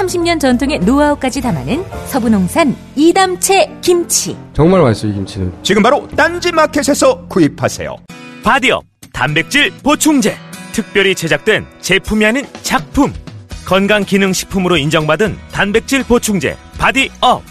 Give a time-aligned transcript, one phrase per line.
[0.00, 4.36] 30년 전통의 노하우까지 담아낸 서부농산 이담채 김치.
[4.54, 5.52] 정말 맛있어요, 이 김치는.
[5.62, 7.96] 지금 바로 딴지 마켓에서 구입하세요.
[8.42, 10.36] 바디업 단백질 보충제
[10.72, 13.12] 특별히 제작된 제품이 아닌 작품
[13.66, 17.42] 건강기능식품으로 인정받은 단백질 보충제 바디업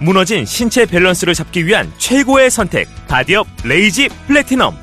[0.00, 4.74] 무너진 신체 밸런스를 잡기 위한 최고의 선택 바디업 레이지 플래티넘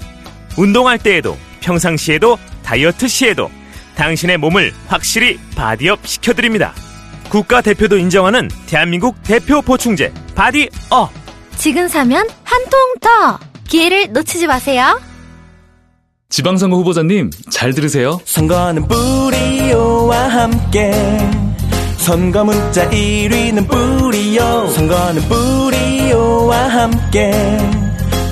[0.58, 3.50] 운동할 때에도 평상시에도 다이어트 시에도
[3.96, 6.74] 당신의 몸을 확실히 바디업 시켜드립니다
[7.30, 11.10] 국가대표도 인정하는 대한민국 대표 보충제 바디업
[11.58, 13.40] 지금 사면 한 통 더!
[13.68, 15.00] 기회를 놓치지 마세요.
[16.30, 18.20] 지방선거 후보자님 잘 들으세요.
[18.26, 20.91] 선거는 뿌리오와 함께
[21.98, 27.32] 선거 문자 1위는 뿌리오 선거는 뿌리오와 함께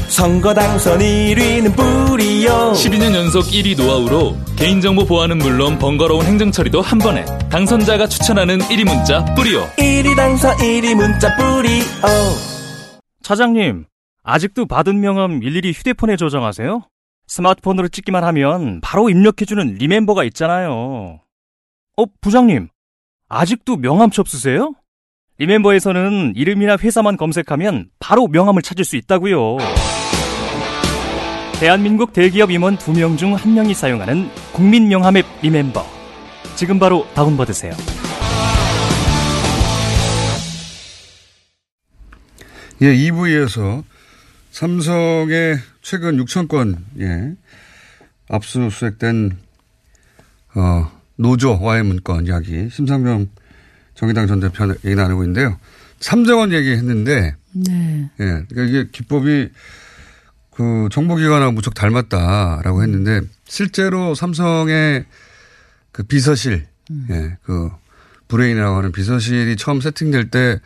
[0.07, 7.25] 선거 당선 1위는 뿌리오 12년 연속 1위 노하우로 개인정보 보안은 물론 번거로운 행정처리도 한 번에
[7.49, 11.83] 당선자가 추천하는 1위 문자 뿌리오 1위 당선 1위 문자 뿌리오
[13.23, 13.85] 차장님,
[14.23, 16.81] 아직도 받은 명함 일일이 휴대폰에 저장하세요?
[17.27, 21.21] 스마트폰으로 찍기만 하면 바로 입력해주는 리멤버가 있잖아요.
[21.95, 22.67] 어, 부장님,
[23.29, 24.73] 아직도 명함 첩 쓰세요?
[25.39, 29.57] 리멤버에서는 이름이나 회사만 검색하면 바로 명함을 찾을 수 있다고요.
[31.59, 35.85] 대한민국 대기업 임원 2명 중 1명이 사용하는 국민 명함 앱 리멤버.
[36.55, 37.71] 지금 바로 다운받으세요.
[42.81, 43.83] 예, 2부에서
[44.51, 47.33] 삼성의 최근 6천 건, 예,
[48.29, 49.37] 압수수색된,
[50.55, 53.29] 어, 노조와의 문건 이야기, 심상정
[54.03, 55.57] 정의당 전 대표 얘기 나누고 있는데요.
[56.01, 58.09] 삼정원 얘기 했는데, 네.
[58.19, 59.49] 예, 그러니까 이게 기법이
[60.51, 65.05] 그 정보기관하고 무척 닮았다라고 했는데, 실제로 삼성의
[65.93, 66.65] 그 비서실,
[67.11, 67.69] 예, 그
[68.27, 70.59] 브레인이라고 하는 비서실이 처음 세팅될 때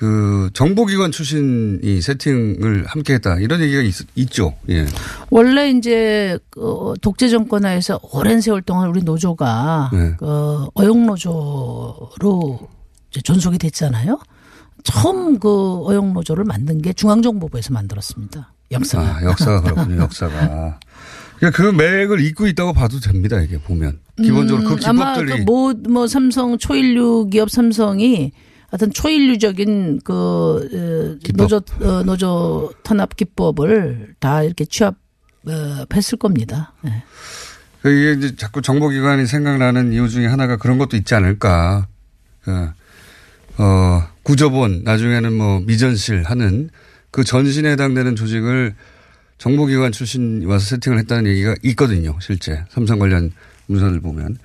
[0.00, 3.36] 그 정보기관 출신이 세팅을 함께 했다.
[3.38, 3.82] 이런 얘기가
[4.14, 4.86] 있, 죠 예.
[5.28, 10.14] 원래 이제 그 독재 정권 하에서 오랜 세월 동안 우리 노조가 네.
[10.18, 12.60] 그 어용 노조로
[13.10, 14.18] 이제 존속이 됐잖아요.
[14.84, 18.54] 처음 그 어용 노조를 만든 게 중앙정보부에서 만들었습니다.
[18.70, 19.04] 역사가.
[19.04, 20.00] 아, 역사가 그렇군요.
[20.00, 20.78] 역사가.
[21.36, 23.38] 그러니까 그 맥을 잇고 있다고 봐도 됩니다.
[23.42, 28.32] 이게 보면 기본적으로 그 음, 아마 기법들이 그뭐 뭐 삼성 초일류 기업 삼성이
[28.70, 36.72] 하여튼 초인류적인 그 어, 노조 어, 노조 탄압 기법을 다 이렇게 취합했을 겁니다.
[36.82, 37.02] 네.
[37.84, 41.88] 이게 이제 자꾸 정보기관이 생각나는 이유 중에 하나가 그런 것도 있지 않을까.
[42.42, 42.70] 그,
[43.58, 46.70] 어, 구조본 나중에는 뭐 미전실 하는
[47.10, 48.74] 그 전신에 해당되는 조직을
[49.38, 52.16] 정보기관 출신 와서 세팅을 했다는 얘기가 있거든요.
[52.20, 53.32] 실제 삼성 관련
[53.66, 54.38] 문서를 보면.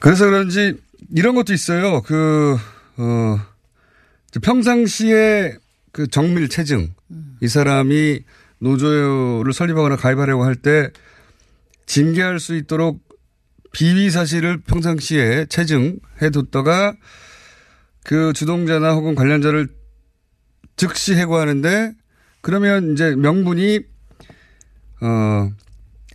[0.00, 0.74] 그래서 그런지
[1.14, 2.02] 이런 것도 있어요.
[2.02, 2.58] 그
[2.96, 3.38] 어,
[4.42, 5.56] 평상시에
[5.92, 6.94] 그 정밀 체증,
[7.40, 8.20] 이 사람이
[8.58, 10.90] 노조를 설립하거나 가입하려고 할 때
[11.86, 13.02] 징계할 수 있도록
[13.72, 16.96] 비위 사실을 평상시에 체증해 뒀다가
[18.04, 19.68] 그 주동자나 혹은 관련자를
[20.76, 21.92] 즉시 해고하는데
[22.40, 23.80] 그러면 이제 명분이
[25.02, 25.50] 어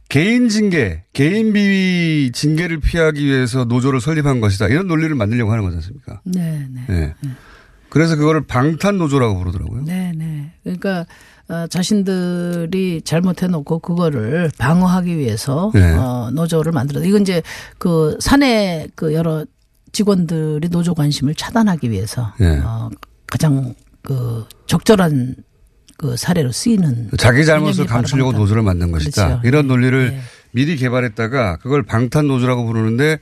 [0.10, 4.68] 개인 징계, 개인 비위 징계를 피하기 위해서 노조를 설립한 것이다.
[4.68, 6.22] 이런 논리를 만들려고 하는 거지 않습니까?
[6.26, 6.82] 네, 네.
[6.90, 7.16] 네.
[7.90, 9.84] 그래서 그거를 방탄 노조라고 부르더라고요.
[9.86, 10.52] 네, 네.
[10.64, 11.06] 그러니까
[11.48, 15.94] 어, 자신들이 잘못해놓고 그거를 방어하기 위해서 네.
[15.94, 17.04] 어, 노조를 만들어.
[17.04, 17.42] 이건 이제
[17.78, 19.46] 그 사내 그 여러
[19.92, 22.60] 직원들이 노조 관심을 차단하기 위해서 네.
[22.64, 22.90] 어,
[23.28, 25.36] 가장 그 적절한
[26.00, 28.42] 그 사례로 쓰이는 자기 잘못을 감추려고 방탄.
[28.42, 29.28] 노조를 만든 것이다.
[29.28, 29.42] 그렇죠.
[29.48, 30.20] 이런 논리를 네.
[30.52, 33.20] 미리 개발했다가 그걸 방탄 노조라고 부르는데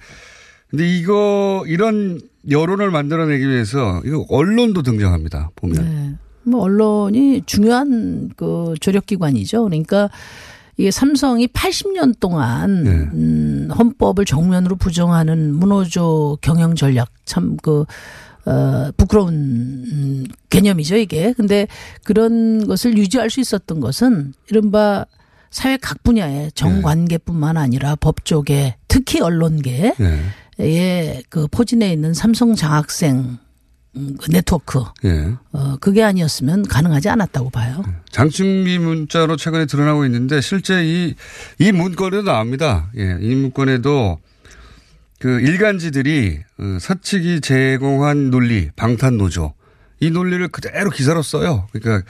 [0.69, 5.49] 근데 이거 이런 여론을 만들어내기 위해서 이거 언론도 등장합니다.
[5.55, 5.83] 보면.
[5.83, 6.15] 네.
[6.43, 9.63] 뭐 언론이 중요한 그 조력기관이죠.
[9.63, 10.09] 그러니까
[10.77, 12.91] 이게 삼성이 80년 동안 네.
[12.91, 17.85] 음, 헌법을 정면으로 부정하는 문호조 경영 전략 참그
[18.47, 21.33] 어, 부끄러운 음, 개념이죠, 이게.
[21.33, 21.67] 근데
[22.03, 25.05] 그런 것을 유지할 수 있었던 것은 이른바
[25.51, 29.93] 사회 각 분야의 정관계뿐만 아니라 법조계, 특히 언론계에
[30.57, 31.21] 네.
[31.29, 33.37] 그 포진해 있는 삼성 장학생
[33.97, 35.33] 음, 그 네트워크 예.
[35.51, 37.83] 어 그게 아니었으면 가능하지 않았다고 봐요.
[38.11, 41.15] 장충기 문자로 최근에 드러나고 있는데 실제 이,
[41.59, 42.91] 이 문건에도 나옵니다.
[42.97, 43.17] 예.
[43.19, 44.19] 이 문건에도
[45.19, 49.53] 그 일간지들이 어, 사측이 제공한 논리, 방탄 노조
[49.99, 51.67] 이 논리를 그대로 기사로 써요.
[51.71, 52.07] 그러니까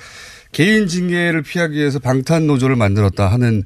[0.51, 3.63] 개인 징계를 피하기 위해서 방탄 노조를 만들었다 하는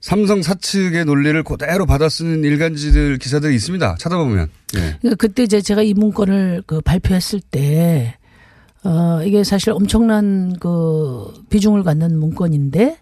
[0.00, 3.96] 삼성 사측의 논리를 그대로 받아 쓰는 일간지들 기사들이 있습니다.
[3.98, 4.48] 찾아보면.
[4.76, 4.96] 예.
[5.00, 8.16] 그러니까 그때 이제 제가 이 문건을 그 발표했을 때,
[8.82, 12.98] 어, 이게 사실 엄청난 그 비중을 갖는 문건인데,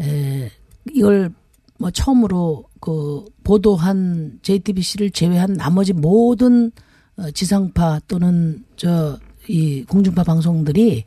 [0.00, 0.50] 에,
[0.92, 1.30] 이걸
[1.78, 6.70] 뭐 처음으로 그 보도한 JTBC를 제외한 나머지 모든
[7.16, 9.18] 어, 지상파 또는 저
[9.48, 11.04] 이 공중파 방송들이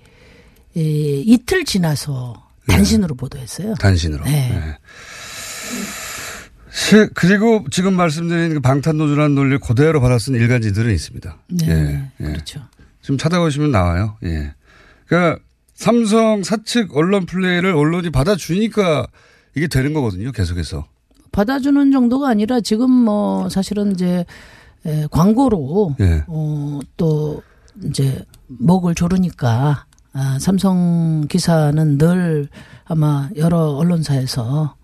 [0.76, 3.76] 에, 이틀 지나서 단신으로 보도했어요.
[3.76, 4.26] 단신으로.
[4.26, 4.52] 네.
[4.54, 4.78] 예.
[6.72, 11.38] 시- 그리고 지금 말씀드린 그 방탄노조라는 논리를 그대로 받아 쓴 일간지들은 있습니다.
[11.48, 12.32] 네, 예, 예.
[12.34, 12.62] 그렇죠.
[13.02, 14.18] 지금 찾아보시면 나와요.
[14.26, 14.54] 예.
[15.08, 15.42] 그러니까
[15.74, 19.08] 삼성 사측 언론 플레이를 언론이 받아주니까
[19.56, 20.34] 이게 되는 거거든요.
[20.34, 20.86] 계속해서.
[21.36, 24.26] 받아주는 정도가 아니라 지금 뭐 사실은 이제
[24.86, 26.24] 에, 광고로 예.
[26.28, 27.42] 어, 또
[27.84, 32.48] 이제 목을 조르니까 아, 삼성 기사는 늘
[32.86, 34.76] 아마 여러 언론사에서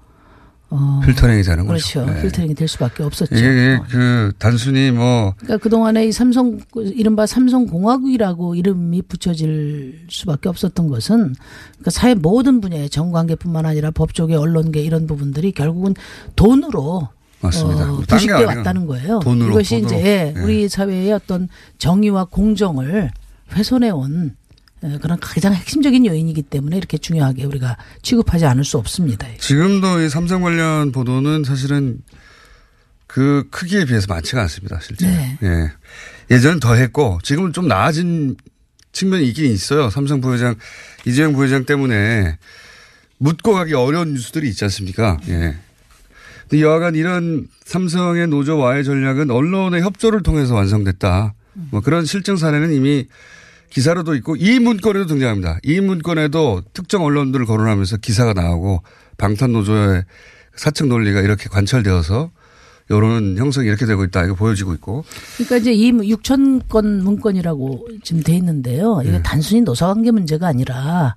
[0.74, 2.02] 어, 필터링이 되는 거죠.
[2.04, 2.18] 그렇죠.
[2.18, 2.22] 예.
[2.22, 3.36] 필터링이 될 수밖에 없었죠.
[3.36, 10.88] 이게 그 단순히 뭐 그러니까 그동안에 이 삼성 이른바 삼성 공화국이라고 이름이 붙여질 수밖에 없었던
[10.88, 11.36] 것은
[11.74, 15.94] 그러니까 사회 모든 분야의 정관계뿐만 아니라 법조계, 언론계 이런 부분들이 결국은
[16.38, 17.10] 돈으로
[17.42, 17.92] 맞습니다.
[17.92, 18.44] 어, 부식돼.
[18.46, 19.20] 왔다는 거예요.
[19.20, 20.00] 돈으로, 이것이 돈으로.
[20.00, 20.42] 이제 예.
[20.42, 23.12] 우리 사회의 어떤 정의와 공정을
[23.54, 24.41] 훼손해 온 에,
[25.02, 29.28] 그런 가장 핵심적인 요인이기 때문에 이렇게 중요하게 우리가 취급하지 않을 수 없습니다.
[29.40, 32.00] 지금도 이 삼성 관련 보도는 사실은
[33.06, 34.80] 그 크기에 비해서 많지가 않습니다.
[34.82, 35.06] 실제.
[35.06, 35.38] 네.
[35.44, 35.72] 예.
[36.32, 38.36] 예전엔 더 했고 지금은 좀 나아진
[38.92, 39.90] 측면이 있긴 있어요.
[39.90, 40.56] 삼성 부회장,
[41.06, 42.38] 이재용 부회장 때문에
[43.18, 45.20] 묻고 가기 어려운 뉴스들이 있지 않습니까?
[45.28, 45.58] 예.
[46.50, 51.34] 근데 여하간 이런 삼성의 노조 와해 전략은 언론의 협조를 통해서 완성됐다.
[51.70, 53.08] 뭐 그런 실증 사례는 이미
[53.72, 55.60] 기사로도 있고 이 문건에도 등장합니다.
[55.64, 58.84] 이 문건에도 특정 언론들을 거론하면서 기사가 나오고
[59.18, 60.04] 방탄노조의
[60.56, 62.32] 사측 논리가 이렇게 관철되어서
[62.90, 64.26] 여론은 형성이 이렇게 되고 있다.
[64.26, 65.06] 이거 보여지고 있고.
[65.38, 69.02] 그러니까 이제 이 6천 건 문건이라고 지금 돼 있는데요.
[69.06, 71.16] 이게 단순히 노사관계 문제가 아니라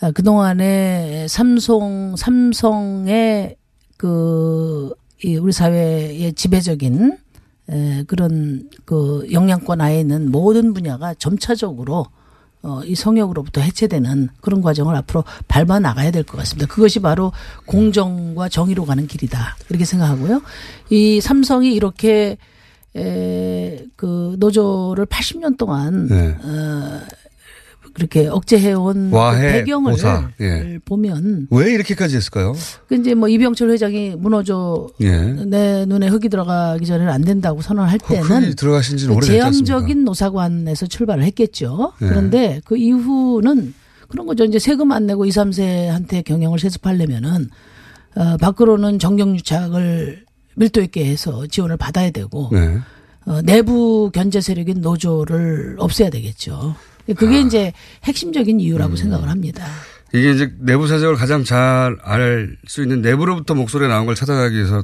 [0.00, 3.56] 아, 그동안에 삼성, 삼성의
[3.96, 4.92] 그,
[5.24, 7.16] 이 우리 사회의 지배적인
[7.70, 12.06] 에, 그런 그 영향권 하에 있는 모든 분야가 점차적으로
[12.62, 16.66] 어, 이 성역으로부터 해체되는 그런 과정을 앞으로 밟아 나가야 될 것 같습니다.
[16.66, 17.32] 그것이 바로
[17.66, 19.56] 공정과 정의로 가는 길이다.
[19.68, 20.42] 이렇게 생각하고요.
[20.90, 22.36] 이 삼성이 이렇게
[22.96, 26.36] 에, 그 노조를 80년 동안 네.
[26.42, 27.00] 어,
[27.96, 30.30] 그렇게 억제해온 그 와해, 배경을 오사.
[30.42, 30.78] 예.
[30.84, 32.54] 보면 왜 이렇게까지 했을까요?
[32.88, 35.10] 그 이제 뭐 이병철 회장이 무너져 예.
[35.46, 39.24] 내 눈에 흙이 들어가기 전에는 안 된다고 선언할 때는 흙이 들어가신 지는 그?
[39.24, 41.94] 제왕적인 노사관에서 출발을 했겠죠.
[42.02, 42.06] 예.
[42.06, 43.72] 그런데 그 이후는
[44.08, 44.44] 그런 거죠.
[44.44, 47.48] 이제 세금 안 내고 2, 3세한테 경영을 세습하려면은
[48.14, 50.24] 어, 밖으로는 정경유착을
[50.56, 52.78] 밀도 있게 해서 지원을 받아야 되고 네.
[53.24, 56.76] 어, 내부 견제 세력인 노조를 없애야 되겠죠.
[57.14, 57.40] 그게 아.
[57.40, 57.72] 이제
[58.04, 58.96] 핵심적인 이유라고 음.
[58.96, 59.64] 생각을 합니다.
[60.14, 64.82] 이게 이제 내부 사정을 가장 잘 알 수 있는 내부로부터 목소리가 나온 걸 찾아가기 위해서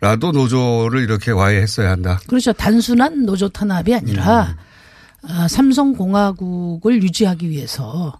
[0.00, 2.18] 라도 노조를 이렇게 와해했어야 한다.
[2.26, 2.52] 그렇죠.
[2.52, 4.56] 단순한 노조 탄압이 아니라
[5.22, 8.18] 아, 삼성공화국을 유지하기 위해서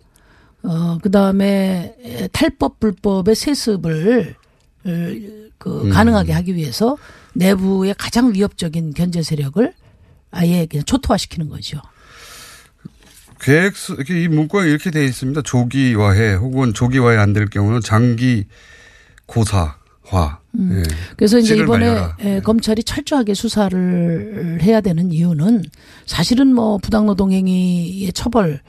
[0.62, 1.96] 어 그 다음에
[2.32, 4.34] 탈법 불법의 세습을
[4.82, 5.90] 그 음.
[5.90, 6.96] 가능하게 하기 위해서
[7.34, 9.72] 내부의 가장 위협적인 견제 세력을
[10.30, 11.80] 아예 그냥 초토화시키는 거죠.
[13.40, 15.42] 계획서 이렇게 이 문구가 이렇게 되어 있습니다.
[15.42, 18.46] 조기화해 혹은 조기화해 안 될 경우는 장기
[19.26, 20.40] 고사화.
[20.58, 20.82] 예.
[21.16, 22.16] 그래서 이제 이번에 말려라.
[22.20, 25.62] 에, 검찰이 철저하게 수사를 해야 되는 이유는
[26.06, 28.60] 사실은 뭐 부당노동 행위의 처벌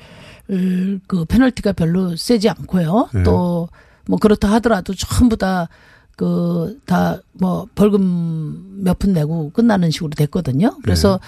[1.07, 3.09] 그 페널티가 별로 세지 않고요.
[3.13, 3.23] 네.
[3.23, 5.69] 또뭐 그렇다 하더라도 전부 다
[6.21, 10.77] 그 다 뭐 벌금 몇 푼 내고 끝나는 식으로 됐거든요.
[10.83, 11.19] 그래서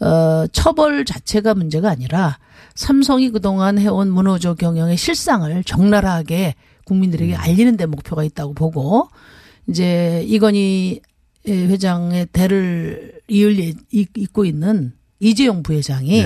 [0.00, 2.38] 어 처벌 자체가 문제가 아니라
[2.76, 9.08] 삼성이 그동안 해온 문호조 경영의 실상을 적나라하게 국민들에게 알리는 데 목표가 있다고 보고
[9.68, 11.00] 이제 이건희
[11.48, 16.20] 회장의 대를 이을 예- 이- 잇고 있는 이재용 부회장이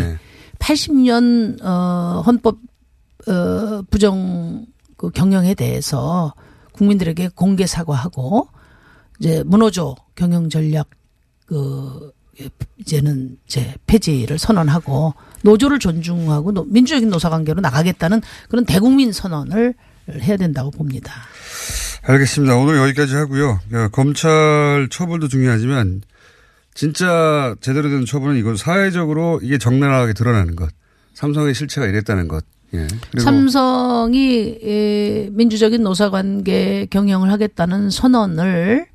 [0.58, 2.58] 80년 어 헌법
[3.28, 4.66] 어 부정
[4.98, 6.34] 그 경영에 대해서
[6.84, 8.48] 국민들에게 공개 사과하고
[9.18, 10.88] 이제 무노조 경영 전략
[11.46, 12.10] 그
[12.78, 19.74] 이제는 제 폐지를 선언하고 노조를 존중하고 노- 민주적인 노사관계로 나가겠다는 그런 대국민 선언을
[20.22, 21.12] 해야 된다고 봅니다.
[22.02, 22.56] 알겠습니다.
[22.56, 23.60] 오늘 여기까지 하고요.
[23.74, 26.00] 야, 검찰 처벌도 중요하지만
[26.72, 30.70] 진짜 제대로 된 처벌은 이건 사회적으로 이게 적나라하게 드러나는 것.
[31.12, 32.42] 삼성의 실체가 이랬다는 것.
[32.74, 32.86] 예.
[33.18, 38.86] 삼성이 에, 민주적인 노사관계 경영을 하겠다는 선언을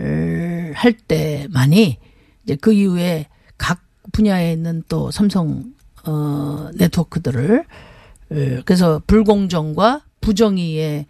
[0.00, 1.98] 을, 할 때만이
[2.44, 3.26] 이제 그 이후에
[3.58, 3.80] 각
[4.12, 5.64] 분야에 있는 또 삼성
[6.06, 7.64] 어 네트워크들을
[8.32, 11.06] 을, 그래서 불공정과 부정의의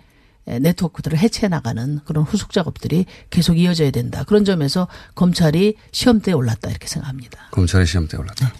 [0.46, 4.24] 에, 네트워크들을 해체 나가는 그런 후속 작업들이 계속 이어져야 된다.
[4.24, 7.48] 그런 점에서 검찰이 시험대에 올랐다 이렇게 생각합니다.
[7.50, 8.52] 검찰의 시험대에 올랐다.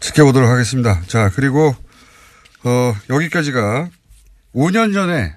[0.00, 1.00] 지켜보도록 하겠습니다.
[1.06, 1.74] 자, 그리고,
[2.64, 3.90] 어, 여기까지가
[4.54, 5.34] 5년 전에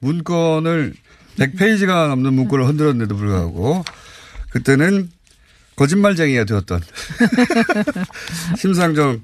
[0.00, 0.94] 문건을
[1.36, 3.84] 100페이지가 넘는 문건을 흔들었는데도 불구하고
[4.50, 5.10] 그때는
[5.76, 6.80] 거짓말쟁이가 되었던
[8.58, 9.22] 심상정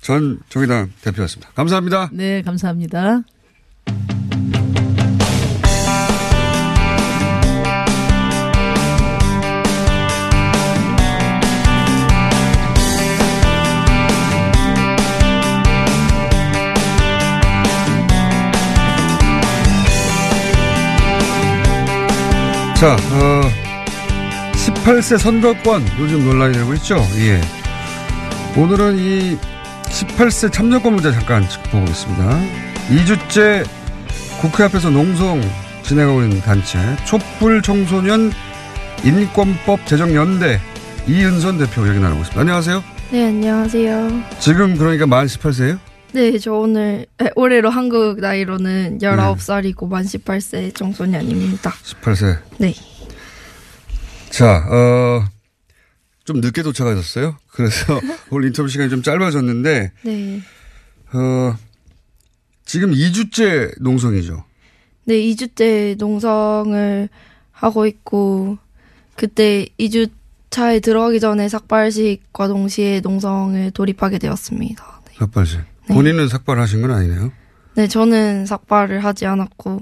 [0.00, 1.52] 전 정의당 대표였습니다.
[1.54, 2.10] 감사합니다.
[2.12, 3.22] 네, 감사합니다.
[22.82, 23.42] 자, 어,
[24.54, 26.96] 18세 선거권 요즘 논란이 되고 있죠.
[27.18, 27.40] 예.
[28.60, 29.38] 오늘은 이
[29.84, 32.40] 18세 참여권 문제 잠깐 짚어보겠습니다.
[32.88, 33.64] 2주째
[34.40, 35.40] 국회 앞에서 농성
[35.84, 38.32] 진행하고 있는 단체 촛불 청소년
[39.04, 40.60] 인권법 제정연대
[41.06, 42.40] 이은선 대표 얘기 나누고 있습니다.
[42.40, 42.82] 안녕하세요.
[43.12, 44.22] 네, 안녕하세요.
[44.40, 45.78] 지금 그러니까 만 18세예요?
[46.12, 51.70] 네, 저 오늘 에, 올해로 한국 나이로는 19살이고 만 18세 청소년입니다.
[51.70, 52.38] 18세.
[52.58, 52.74] 네.
[54.28, 55.24] 자, 어,
[56.24, 57.36] 좀 늦게 도착하셨어요.
[57.48, 57.98] 그래서
[58.30, 60.40] 오늘 인터뷰 시간이 좀 짧아졌는데, 네.
[61.14, 61.56] 어,
[62.66, 64.44] 지금 2주째 농성이죠.
[65.04, 67.08] 네, 2주째 농성을
[67.50, 68.58] 하고 있고
[69.16, 70.10] 그때 2주
[70.50, 75.00] 차에 들어가기 전에 삭발식과 동시에 농성을 돌입하게 되었습니다.
[75.18, 75.71] 삭발식.
[75.94, 77.32] 본인은 삭발하신 건 아니네요.
[77.74, 79.80] 네, 저는 삭발을 하지 않았고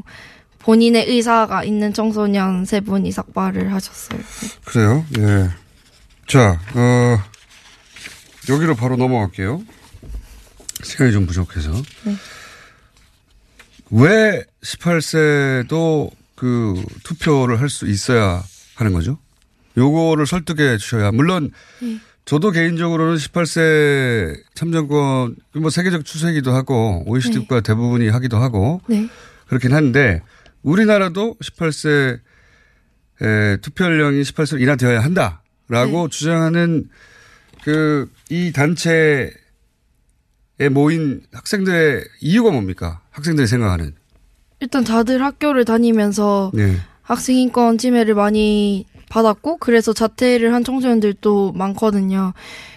[0.60, 4.20] 본인의 의사가 있는 청소년 세 분이 삭발을 하셨어요.
[4.64, 5.04] 그래요?
[5.18, 5.48] 예.
[6.28, 7.18] 자, 어,
[8.48, 9.62] 여기로 바로 넘어갈게요.
[10.82, 11.72] 시간이 좀 부족해서.
[12.04, 12.14] 네.
[13.90, 18.42] 왜 18세도 그 투표를 할 수 있어야
[18.76, 19.18] 하는 거죠?
[19.76, 21.10] 요거를 설득해 주셔야.
[21.12, 21.50] 물론
[21.80, 21.98] 네.
[22.30, 27.40] 저도 개인적으로는 18세 참정권 뭐 세계적 추세이기도 하고 OECD 네.
[27.40, 29.08] 국가 대부분이 하기도 하고 네.
[29.48, 30.22] 그렇긴 한데
[30.62, 32.20] 우리나라도 18세
[33.22, 36.88] 에, 투표 연령이 18세로 인하되어야 한다라고 주장하는
[37.64, 39.30] 그 이 단체에
[40.70, 43.00] 모인 학생들의 이유가 뭡니까?
[43.10, 43.94] 학생들이 생각하는.
[44.60, 46.76] 일단 다들 학교를 다니면서 네.
[47.02, 52.32] 학생 인권 침해를 많이 받았고 그래서 자퇴를 한 청소년들도 많거든요.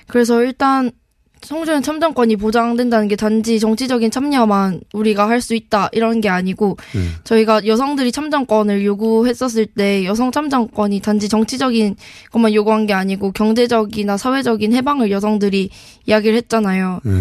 [0.08, 0.92] 그래서 일단
[1.40, 7.02] 청소년 참정권이 보장된다는 게 단지 정치적인 참여만 우리가 할 수 있다 이런 게 아니고 네.
[7.26, 11.98] 저희가 여성들이 참정권을 요구했었을 때 여성 참정권이 단지 정치적인
[12.32, 15.70] 것만 요구한 게 아니고 경제적이나 사회적인 해방을 여성들이
[16.06, 17.02] 이야기를 했잖아요.
[17.04, 17.12] 네.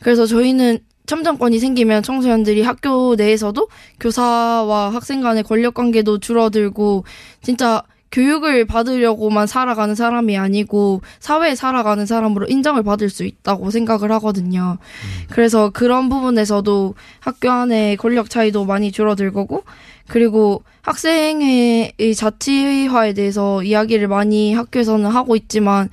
[0.00, 3.68] 그래서 저희는 참정권이 생기면 청소년들이 학교 내에서도
[4.00, 7.04] 교사와 학생 간의 권력 관계도 줄어들고
[7.42, 14.78] 진짜 교육을 받으려고만 살아가는 사람이 아니고 사회에 살아가는 사람으로 인정을 받을 수 있다고 생각을 하거든요.
[15.30, 19.64] 그래서 그런 부분에서도 학교 안에 권력 차이도 많이 줄어들 거고
[20.08, 25.90] 그리고 학생의 이 자치화에 대해서 이야기를 많이 학교에서는 하고 있지만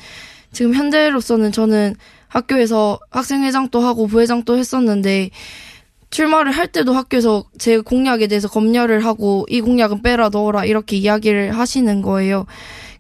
[0.54, 1.96] 지금 현재로서는 저는
[2.30, 5.32] 학교에서 학생회장도 하고 부회장도 했었는데
[6.16, 11.52] 출마를 할 때도 학교에서 제 공약에 대해서 검열을 하고 이 공약은 빼라 넣어라 이렇게 이야기를
[11.52, 12.46] 하시는 거예요.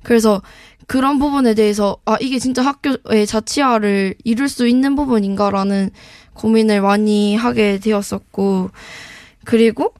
[0.03, 0.41] 그래서
[0.85, 5.91] 그런 부분에 대해서 아 이게 진짜 학교의 자치화를 이룰 수 있는 부분인가라는
[6.33, 8.71] 고민을 많이 하게 되었었고
[9.45, 9.93] 그리고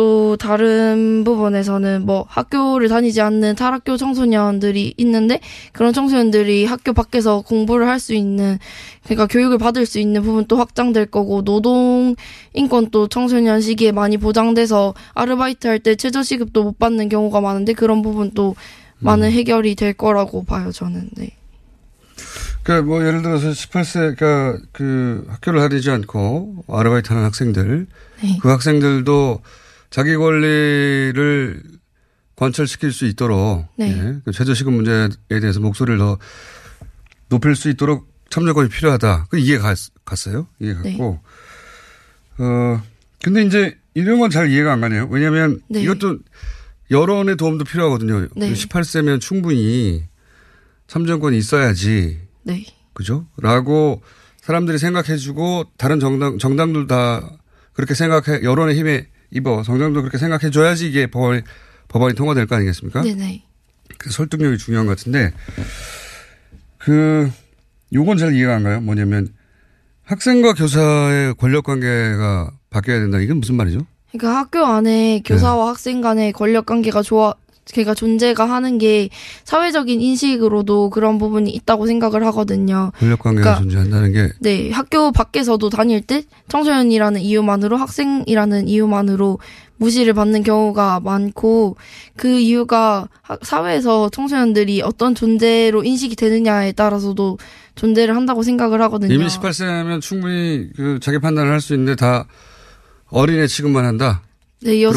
[0.00, 5.40] 또 다른 부분에서는 뭐 학교를 다니지 않는 탈학교 청소년들이 있는데
[5.72, 8.58] 그런 청소년들이 학교 밖에서 공부를 할 수 있는
[9.04, 12.16] 그러니까 교육을 받을 수 있는 부분도 확장될 거고 노동
[12.54, 18.00] 인권도 청소년 시기에 많이 보장돼서 아르바이트 할 때 최저 시급도 못 받는 경우가 많은데 그런
[18.00, 18.56] 부분도
[19.00, 21.36] 많은 해결이 될 거라고 봐요 저는 네.
[22.62, 27.86] 그러니까 뭐 예를 들어서 18세가 그 학교를 다니지 않고 아르바이트 하는 학생들
[28.22, 28.38] 네.
[28.40, 29.42] 그 학생들도
[29.90, 31.62] 자기 권리를
[32.36, 33.90] 관철시킬 수 있도록 네.
[33.90, 36.18] 예, 그 최저시급 문제에 대해서 목소리를 더
[37.28, 39.26] 높일 수 있도록 참정권이 필요하다.
[39.28, 40.46] 그 이해 갔, 갔어요.
[40.60, 40.92] 이해 네.
[40.92, 41.20] 갔고.
[42.38, 42.82] 어,
[43.22, 45.08] 근데 이제 이런 건 잘 이해가 안 가네요.
[45.10, 45.82] 왜냐하면 네.
[45.82, 46.18] 이것도
[46.90, 48.28] 여론의 도움도 필요하거든요.
[48.36, 48.52] 네.
[48.52, 50.04] 18세면 충분히
[50.86, 52.20] 참정권이 있어야지.
[52.44, 52.64] 네.
[52.94, 53.26] 그죠?
[53.36, 54.02] 라고
[54.40, 57.28] 사람들이 생각해주고 다른 정당, 정당들 다
[57.72, 61.42] 그렇게 생각해, 여론의 힘에 입어 정당도 그렇게 생각해줘야지 이게 법안이,
[61.88, 63.02] 법안이 통과될 거 아니겠습니까?
[63.02, 63.44] 네네.
[63.98, 65.32] 그 설득력이 중요한 것 같은데
[66.78, 67.30] 그
[67.92, 68.80] 요건 잘 이해가 안 가요.
[68.80, 69.28] 뭐냐면
[70.04, 73.18] 학생과 교사의 권력 관계가 바뀌어야 된다.
[73.18, 73.86] 이건 무슨 말이죠?
[74.12, 77.34] 그러니까 학교 안에 교사와 학생 간의 권력 관계가 좋아
[77.72, 79.08] 걔가 존재가 하는 게
[79.44, 82.92] 사회적인 인식으로도 그런 부분이 있다고 생각을 하거든요.
[82.98, 89.38] 권력 관계가 그러니까 존재한다는 게 네, 학교 밖에서도 다닐 때 청소년이라는 이유만으로 학생이라는 이유만으로
[89.76, 91.76] 무시를 받는 경우가 많고
[92.16, 97.38] 그 이유가 학- 사회에서 청소년들이 어떤 존재로 인식이 되느냐에 따라서도
[97.76, 99.14] 존재를 한다고 생각을 하거든요.
[99.14, 102.26] 이미 18세면 충분히 그 자기 판단을 할 수 있는데 다
[103.08, 104.20] 어린애 취급만 한다.
[104.62, 104.92] 네, 그런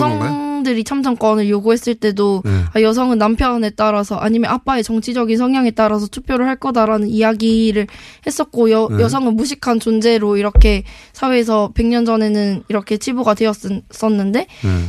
[0.63, 2.63] 여성들이 참정권을 요구했을 때도 네.
[2.73, 7.87] 아, 여성은 남편에 따라서 아니면 아빠의 정치적인 성향에 따라서 투표를 할 거다라는 이야기를
[8.25, 9.03] 했었고 여, 네.
[9.03, 14.47] 여성은 무식한 존재로 이렇게 사회에서 100년 전에는 이렇게 치부가 되었었는데 네.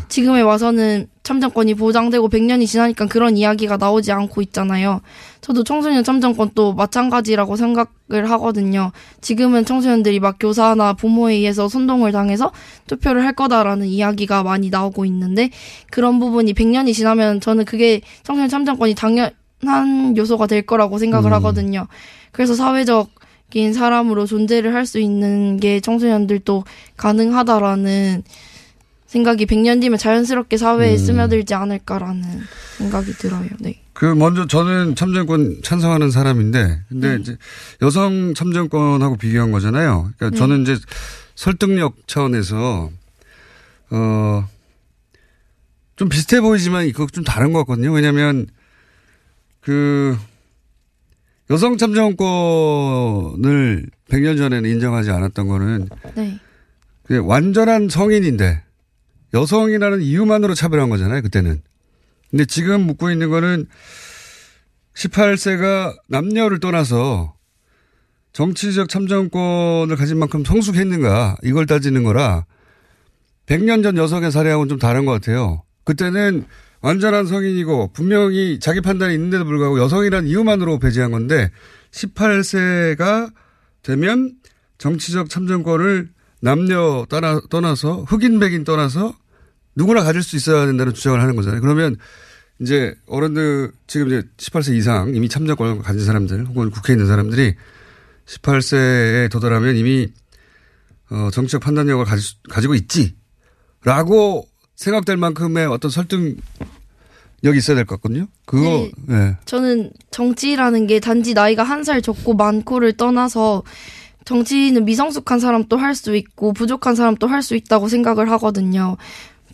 [0.09, 5.01] 지금에 와서는 참정권이 보장되고 100년이 지나니까 그런 이야기가 나오지 않고 있잖아요.
[5.45, 8.93] 저도 청소년 참정권도 마찬가지라고 생각을 하거든요.
[9.21, 12.51] 지금은 청소년들이 막 교사나 부모에 의해서 선동을 당해서
[12.87, 15.51] 투표를 할 거다라는 이야기가 많이 나오고 있는데
[15.91, 21.35] 그런 부분이 100년이 지나면 저는 그게 청소년 참정권이 당연한 요소가 될 거라고 생각을 음.
[21.35, 21.89] 하거든요.
[22.33, 26.65] 그래서 사회적인 사람으로 존재를 할 수 있는 게 청소년들도
[26.97, 28.23] 가능하다라는
[29.15, 30.99] 생각이 100년 뒤면 자연스럽게 사회에 음.
[30.99, 32.23] 스며들지 않을까라는
[32.79, 33.49] 생각이 들어요.
[33.61, 33.81] 네.
[33.93, 37.21] 그 먼저 저는 참정권 찬성하는 사람인데 근데 네.
[37.21, 37.37] 이제
[37.81, 40.11] 여성 참정권하고 비교한 거잖아요.
[40.17, 40.37] 그러니까 네.
[40.37, 40.77] 저는 이제
[41.35, 42.91] 설득력 차원에서
[43.91, 44.55] 어
[45.97, 47.93] 좀 비슷해 보이지만 이거 좀 다른 것 같거든요.
[47.93, 48.47] 왜냐하면
[49.61, 50.17] 그
[51.51, 52.17] 여성 참정권을
[54.09, 56.41] 100년 전에는 인정하지 않았던 거는 네.
[57.05, 58.64] 그 완전한 성인인데
[59.35, 61.21] 여성이라는 이유만으로 차별한 거잖아요.
[61.23, 61.61] 그때는.
[62.31, 63.67] 근데 지금 묻고 있는 거는
[64.95, 67.35] 18세가 남녀를 떠나서
[68.33, 72.47] 정치적 참정권을 가진 만큼 성숙했는가 이걸 따지는 거라
[73.47, 75.63] 100년 전 여성의 사례하고는 좀 다른 것 같아요.
[75.85, 76.47] 그때는
[76.81, 81.51] 완전한 성인이고 분명히 자기 판단이 있는데도 불구하고 여성이라는 이유만으로 배제한 건데
[81.93, 83.33] 18세가
[83.83, 84.33] 되면
[84.79, 89.15] 정치적 참정권을 남녀 떠나, 떠나서 흑인 백인 떠나서
[89.77, 91.61] 누구나 가질 수 있어야 된다는 주장을 하는 거잖아요.
[91.61, 91.97] 그러면
[92.61, 97.55] 이제 어른들 지금 이제 18세 이상 이미 참정권을 가진 사람들 혹은 국회에 있는 사람들이
[98.27, 100.09] 18세에 도달하면 이미
[101.11, 106.39] 어, 정치적 판단력을 가지, 가지고 있지라고 생각될 만큼의 어떤 설득력이
[107.57, 108.27] 있어야 될 것 같거든요.
[108.47, 109.37] 그거 예.
[109.45, 113.63] 저는 정치라는 게 단지 나이가 한 살 적고 많고를 떠나서
[114.25, 118.97] 정치는 미성숙한 사람도 할 수 있고 부족한 사람도 할 수 있다고 생각을 하거든요.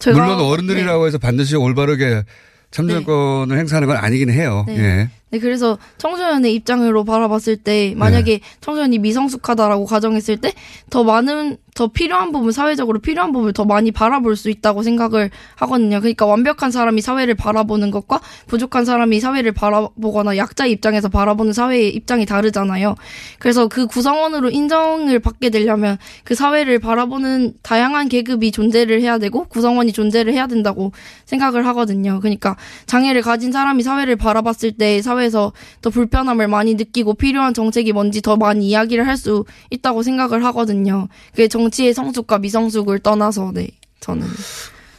[0.06, 2.24] 물론 어른들이라고 해서 반드시 올바르게
[2.70, 4.64] 참정권을 행사하는 건 아니긴 해요.
[4.66, 4.78] 네.
[4.78, 5.10] 예.
[5.31, 10.53] 네, 그래서 청소년의 입장으로 바라봤을 때 만약에 청소년이 미성숙하다라고 가정했을 때
[10.90, 16.01] 더 많은 더 필요한 부분 사회적으로 필요한 부분을 더 많이 바라볼 수 있다고 생각을 하거든요.
[16.01, 22.27] 그러니까 완벽한 사람이 사회를 바라보는 것과 부족한 사람이 사회를 바라보거나 약자의 입장에서 바라보는 사회의 입장이
[22.27, 22.97] 다르잖아요.
[23.38, 29.93] 그래서 그 구성원으로 인정을 받게 되려면 그 사회를 바라보는 다양한 계급이 존재를 해야 되고 구성원이
[29.93, 30.93] 존재를 해야 된다고
[31.27, 32.19] 생각을 하거든요.
[32.21, 35.52] 그러니까 장애를 가진 사람이 사회를 바라봤을 때 사회 에서
[35.83, 41.09] 더 불편함을 많이 느끼고 필요한 정책이 뭔지 더 많이 이야기를 할 수 있다고 생각을 하거든요.
[41.33, 43.68] 그게 정치의 성숙과 미성숙을 떠나서 네
[44.00, 44.26] 저는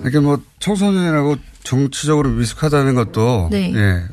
[0.01, 3.71] 이렇게 뭐 청소년이라고 정치적으로 미숙하다는 것도 네.
[3.75, 4.03] 예,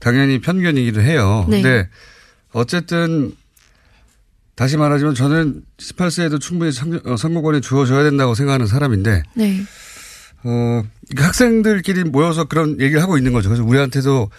[0.00, 1.46] 당연히 편견이기도 해요.
[1.48, 1.62] 네.
[1.62, 1.88] 근데
[2.52, 3.32] 어쨌든
[4.54, 9.60] 다시 말하지만 저는 18세에도 충분히 선- 어, 선거권이 주어져야 된다고 생각하는 사람인데 네.
[10.44, 10.82] 어,
[11.16, 13.48] 그 학생들끼리 모여서 그런 얘기를 하고 있는 거죠.
[13.48, 14.30] 그래서 우리한테도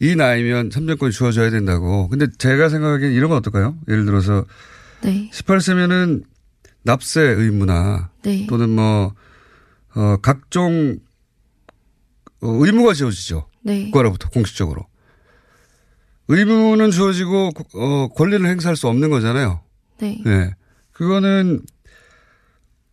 [0.00, 2.08] 이 나이면 참정권이 주어져야 된다고.
[2.08, 3.76] 근데 제가 생각하기엔 이런 건 어떨까요?
[3.88, 4.44] 예를 들어서
[5.02, 5.30] 네.
[5.32, 6.24] 18세면은
[6.82, 8.46] 납세 의무나 네.
[8.48, 9.14] 또는 뭐,
[9.94, 10.98] 어, 각종
[12.42, 13.48] 어, 의무가 지어지죠.
[13.62, 13.84] 네.
[13.84, 14.86] 국가로부터 공식적으로.
[16.28, 19.60] 의무는 주어지고 어, 권리를 행사할 수 없는 거잖아요.
[19.98, 20.20] 네.
[20.24, 20.54] 네.
[20.92, 21.62] 그거는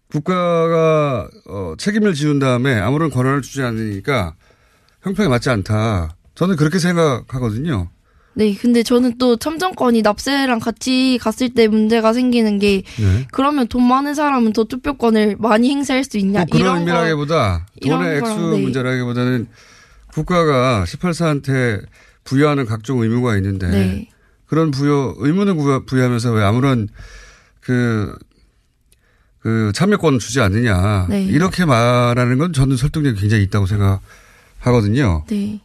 [0.09, 4.35] 국가가 어, 책임을 지운 다음에 아무런 권한을 주지 않으니까
[5.01, 6.15] 형평에 맞지 않다.
[6.35, 7.89] 저는 그렇게 생각하거든요.
[8.33, 13.27] 네, 근데 저는 또 참정권이 납세랑 같이 갔을 때 문제가 생기는 게 네.
[13.31, 17.67] 그러면 돈 많은 사람은 더 투표권을 많이 행사할 수 있냐 뭐 그런 이런 거 의미라기보다
[17.81, 18.61] 이런 돈의 액수 네.
[18.61, 19.47] 문제라기보다는
[20.13, 21.83] 국가가 18세한테
[22.23, 24.09] 부여하는 각종 의무가 있는데 네.
[24.45, 26.87] 그런 부여 의무는 부여, 부여하면서 왜 아무런
[27.59, 28.13] 그,
[29.39, 31.23] 그 참여권을 주지 않느냐 네.
[31.23, 35.25] 이렇게 말하는 건 저는 설득력이 굉장히 있다고 생각하거든요.
[35.27, 35.59] 네.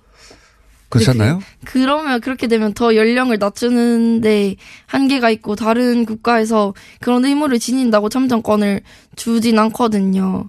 [0.90, 1.38] 네, 그-?
[1.64, 8.82] 그러면 그렇게 되면 더 연령을 낮추는데 한계가 있고 다른 국가에서 그런 의무를 지닌다고 참정권을
[9.16, 10.48] 주진 않거든요.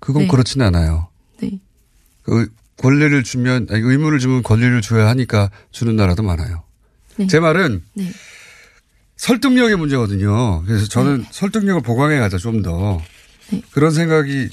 [0.00, 0.28] 그건 네.
[0.28, 1.08] 그렇지는 않아요.
[1.40, 1.58] 네.
[2.22, 6.62] 그 권리를 주면 아니 의무를 주면 권리를 줘야 하니까 주는 나라도 많아요.
[7.16, 7.26] 네.
[7.26, 8.10] 제 말은 네.
[9.16, 10.62] 설득력의 문제거든요.
[10.64, 13.00] 그래서 저는 설득력을 보강해 가자 좀 더.
[13.50, 13.62] 네.
[13.70, 14.48] 그런 생각이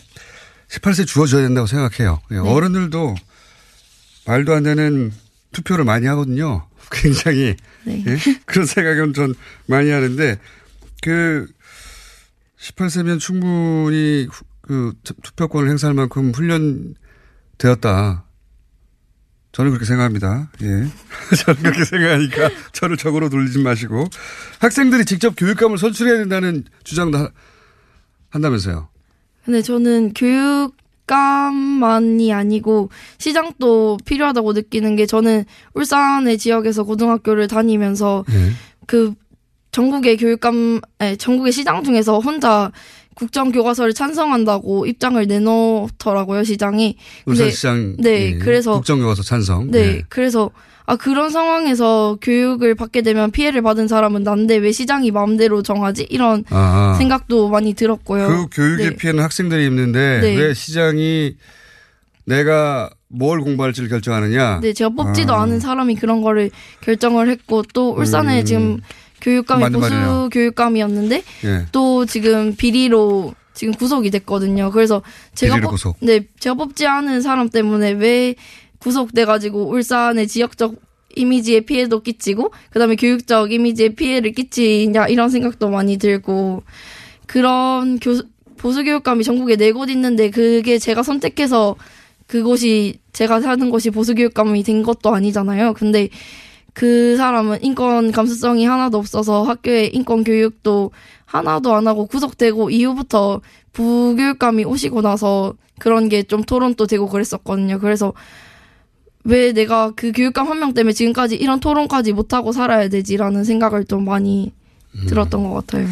[0.70, 2.22] 18세 주어져야 된다고 생각해요.
[2.32, 2.40] 예, 네.
[2.40, 3.16] 어른들도
[4.26, 5.12] 말도 안 되는
[5.52, 6.68] 투표를 많이 하거든요.
[6.92, 7.56] 굉장히
[7.86, 8.04] 네.
[8.08, 8.18] 예?
[8.46, 9.34] 그런 생각은 전
[9.68, 10.40] 많이 하는데
[11.02, 11.48] 그
[12.60, 18.26] 18세면 충분히 후- 그 투- 투표권을 행사할 만큼 훈련되었다.
[19.52, 20.50] 저는 그렇게 생각합니다.
[20.62, 20.66] 예.
[21.46, 24.08] 저는 그렇게 생각하니까 저를 적으로 돌리지 마시고
[24.60, 27.30] 학생들이 직접 교육감을 선출해야 된다는 주장도 하-
[28.30, 28.88] 한다면서요.
[29.46, 38.52] 근데 저는 교육감만이 아니고 시장도 필요하다고 느끼는 게 저는 울산의 지역에서 고등학교를 다니면서 예.
[38.88, 39.14] 그
[39.72, 42.72] 전국의 교육감, 아니, 전국의 시장 중에서 혼자
[43.16, 46.96] 국정 교과서를 찬성한다고 입장을 내놓더라고요, 시장이.
[47.26, 49.72] 근데- 울산시장 네, 예, 그래서 국정 교과서 찬성.
[49.72, 50.02] 네, 예.
[50.10, 50.52] 그래서
[50.86, 56.08] 아 그런 상황에서 교육을 받게 되면 피해를 받은 사람은 난데 왜 시장이 마음대로 정하지?
[56.10, 56.96] 이런 아.
[56.98, 58.28] 생각도 많이 들었고요.
[58.28, 58.96] 그 교육의 네.
[58.96, 60.36] 피해는 학생들이 입는데 네.
[60.36, 61.38] 왜 시장이
[62.26, 64.60] 내가 뭘 공부할지를 결정하느냐?
[64.62, 65.44] 네, 제가 뽑지도 아.
[65.44, 66.50] 않은 사람이 그런 거를
[66.82, 68.46] 결정을 했고 또 울산에 음.
[68.46, 68.80] 지금
[69.22, 70.30] 교육감이 보수 말이네요.
[70.32, 71.66] 교육감이었는데 예.
[71.72, 74.72] 또 지금 비리로 지금 구속이 됐거든요.
[74.72, 75.02] 그래서
[75.36, 75.78] 제가 뽑.
[76.02, 78.36] 네, 제가 뽑지 않은 사람 때문에 왜
[78.84, 80.76] 구속돼 가지고 울산의 지역적
[81.16, 86.64] 이미지에 피해도 끼치고 그다음에 교육적 이미지에 피해를 끼치냐 이런 생각도 많이 들고
[87.28, 88.20] 그런 교
[88.58, 91.76] 보수 교육감이 전국에 네 곳 있는데 그게 제가 선택해서
[92.28, 95.74] 그곳이 제가 사는 곳이 보수 교육감이 된 것도 아니잖아요.
[95.74, 96.10] 근데
[96.74, 100.92] 그 사람은 인권 감수성이 하나도 없어서 학교에 인권 교육도
[101.26, 103.42] 하나도 안 하고 구속되고 이후부터
[103.74, 107.80] 부교육감이 오시고 나서 그런 게 좀 토론도 되고 그랬었거든요.
[107.80, 108.14] 그래서
[109.26, 114.06] 왜 내가 그 교육감 한 명 때문에 지금까지 이런 토론까지 못하고 살아야 되지라는 생각을 좀
[114.06, 114.52] 많이
[115.08, 115.88] 들었던 것 같아요.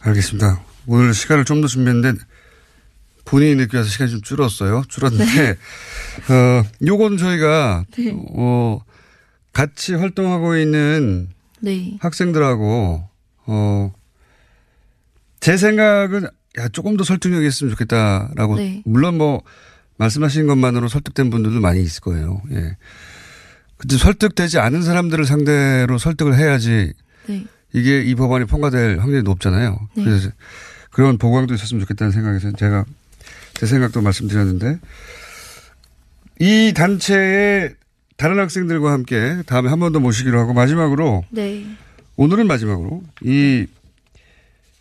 [0.00, 0.62] 알겠습니다.
[0.86, 2.20] 오늘 시간을 좀 더 준비했는데
[3.24, 4.82] 본인이 와서 시간이 좀 줄었어요.
[4.88, 5.50] 줄었는데
[6.30, 8.12] 어 요건 저희가 네.
[8.34, 8.80] 어
[9.52, 11.28] 같이 활동하고 있는
[11.60, 11.96] 네.
[12.00, 13.04] 학생들하고
[13.46, 13.92] 어
[15.40, 16.24] 제 생각은
[16.58, 18.82] 야 조금 더 설득력이 있으면 좋겠다라고 네.
[18.84, 19.42] 물론 뭐
[20.04, 22.40] 말씀하신 것만으로 설득된 분들도 많이 있을 거예요.
[22.52, 22.76] 예.
[23.76, 26.92] 근데 설득되지 않은 사람들을 상대로 설득을 해야지
[27.26, 27.44] 네.
[27.72, 29.78] 이게 이 법안이 통과될 확률이 높잖아요.
[29.94, 30.04] 네.
[30.04, 30.30] 그래서
[30.90, 32.84] 그런 보강도 있었으면 좋겠다는 생각에서 제가
[33.54, 34.78] 제 생각도 말씀드렸는데
[36.40, 37.74] 이 단체의
[38.16, 41.64] 다른 학생들과 함께 다음에 한 번 더 모시기로 하고 마지막으로 네.
[42.16, 43.66] 오늘은 마지막으로 이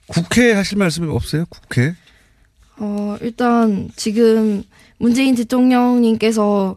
[0.08, 1.46] 국회 하실 말씀이 없어요?
[1.50, 1.94] 국회?
[2.78, 4.64] 어, 일단 지금
[5.00, 6.76] 문재인 대통령님께서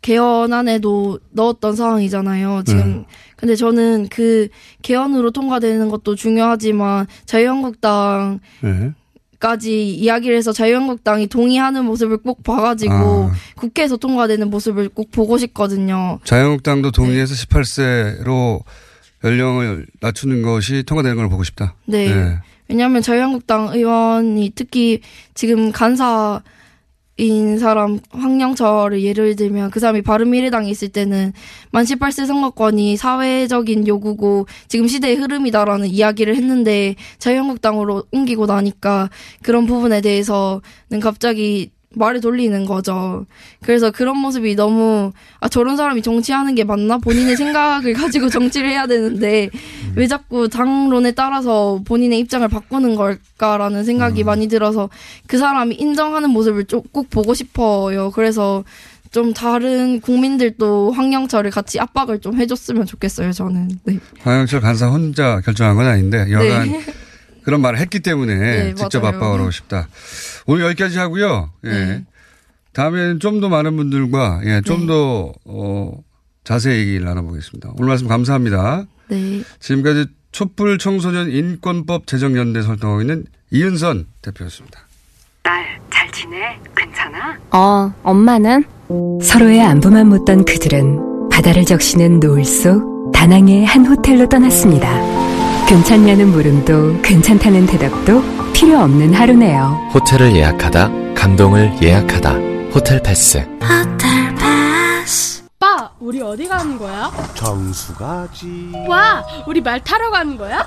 [0.00, 2.64] 개헌 안에도 넣었던 상황이잖아요.
[2.66, 3.04] 지금 음.
[3.36, 4.48] 근데 저는 그
[4.82, 8.92] 개헌으로 통과되는 것도 중요하지만 자유한국당 네.
[9.38, 13.32] 까지 이야기를 해서 자유한국당이 동의하는 모습을 꼭 봐가지고 아.
[13.56, 16.20] 국회에서 통과되는 모습을 꼭 보고 싶거든요.
[16.22, 18.60] 자유한국당도 동의해서 18세로
[19.24, 21.74] 연령을 낮추는 것이 통과되는 걸 보고 싶다.
[21.86, 22.38] 네.
[22.68, 25.00] 왜냐하면 자유한국당 의원이 특히
[25.34, 26.42] 지금 간사
[27.18, 31.32] 인 사람 황영철을 예를 들면 그 사람이 바른미래당에 있을 때는
[31.70, 39.10] 만 18세 선거권이 사회적인 요구고 지금 시대의 흐름이다라는 이야기를 했는데 자유한국당으로 옮기고 나니까
[39.42, 40.62] 그런 부분에 대해서는
[41.02, 43.26] 갑자기 말을 돌리는 거죠.
[43.62, 48.86] 그래서 그런 모습이 너무 아 저런 사람이 정치하는 게 맞나 본인의 생각을 가지고 정치를 해야
[48.86, 49.50] 되는데
[49.96, 54.88] 왜 자꾸 당론에 따라서 본인의 입장을 바꾸는 걸까라는 생각이 많이 들어서
[55.26, 58.10] 그 사람이 인정하는 모습을 좀꼭 보고 싶어요.
[58.10, 58.64] 그래서
[59.12, 63.32] 좀 다른 국민들도 황영철을 같이 압박을 좀 해줬으면 좋겠어요.
[63.32, 63.98] 저는 네.
[64.20, 66.80] 황영철 간사 혼자 결정한 건 아닌데 여간 네.
[67.44, 69.16] 그런 말을 했기 때문에 네, 직접 맞아요.
[69.16, 69.88] 압박을 하고 싶다.
[70.46, 71.50] 오늘 여기까지 하고요.
[71.64, 71.68] 예.
[71.70, 72.04] 네.
[72.72, 75.92] 다음에는 좀 더 많은 분들과 예, 좀더 어,
[76.44, 77.70] 자세히 얘기를 나눠보겠습니다.
[77.76, 78.84] 오늘 말씀 감사합니다.
[79.08, 79.42] 네.
[79.60, 84.80] 지금까지 촛불 청소년 인권법 제정연대 설동하고 있는 이은선 대표였습니다.
[85.42, 86.38] 딸, 잘 지내?
[86.76, 87.38] 괜찮아?
[87.50, 88.64] 어, 엄마는?
[89.22, 95.31] 서로의 안부만 묻던 그들은 바다를 적시는 노을 속 다낭의 한 호텔로 떠났습니다.
[95.68, 98.22] 괜찮냐는 물음도 괜찮다는 대답도
[98.52, 99.90] 필요 없는 하루네요.
[99.94, 102.30] 호텔을 예약하다, 감동을 예약하다.
[102.74, 103.38] 호텔 패스.
[103.62, 105.42] 호텔 패스.
[105.56, 107.10] 오빠, 우리 어디 가는 거야?
[107.34, 108.70] 정수 가지.
[108.86, 110.66] 와, 우리 말 타러 가는 거야?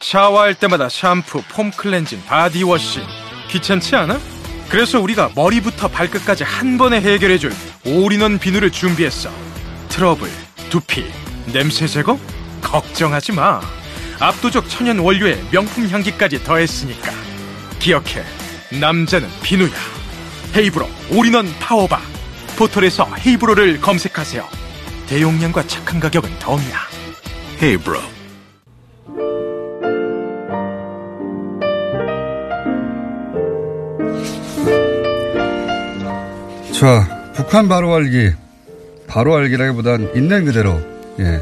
[0.00, 3.00] 샤워할 때마다 샴푸, foam cleansing, body wash
[3.48, 4.18] 귀찮지 않아?
[4.68, 7.52] 그래서 우리가 머리부터 발끝까지 한 번에 해결해줄
[7.86, 9.30] 올인원 비누를 준비했어.
[9.88, 10.30] 트러블,
[10.70, 11.06] 두피,
[11.46, 12.18] 냄새 제거?
[12.62, 13.60] 걱정하지 마.
[14.20, 17.12] 압도적 천연 원료에 명품 향기까지 더했으니까.
[17.78, 18.24] 기억해
[18.78, 19.70] 남자는 비누야.
[20.54, 22.00] 헤이브로 올인원 파워바.
[22.56, 24.46] 포털에서 헤이브로를 검색하세요.
[25.06, 26.80] 대용량과 착한 가격은 덤이야.
[27.62, 28.17] 헤이브로
[36.78, 38.30] 자, 북한 바로 알기.
[39.08, 40.80] 바로 알기라기보단 있는 그대로,
[41.18, 41.40] 예.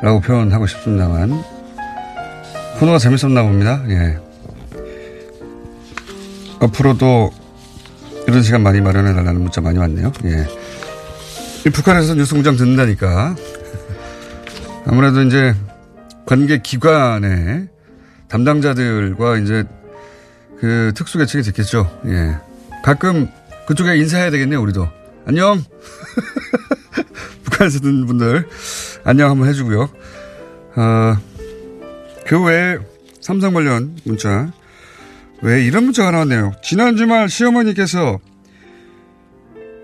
[0.00, 1.44] 라고 표현하고 싶습니다만.
[2.78, 3.84] 코너가 재밌었나 봅니다.
[3.90, 4.16] 예.
[6.60, 7.30] 앞으로도
[8.28, 10.10] 이런 시간 많이 마련해 달라는 문자 많이 왔네요.
[10.24, 10.46] 예.
[11.66, 13.36] 이 북한에서 뉴스 공장 듣는다니까.
[14.88, 15.54] 아무래도 이제
[16.24, 17.68] 관계 기관의
[18.28, 19.64] 담당자들과 이제
[20.58, 22.00] 그 특수 계층이 됐겠죠.
[22.06, 22.36] 예.
[22.82, 23.28] 가끔
[23.70, 24.88] 그쪽에 인사해야 되겠네요, 우리도.
[25.26, 25.62] 안녕!
[27.44, 28.48] 북한에서 듣는 분들,
[29.04, 29.82] 안녕 한번 해주고요.
[29.82, 31.16] 어,
[32.26, 32.78] 그 외에
[33.20, 34.50] 삼성 관련 문자.
[35.42, 36.56] 왜 이런 문자가 나왔네요.
[36.64, 38.18] 지난 주말 시어머니께서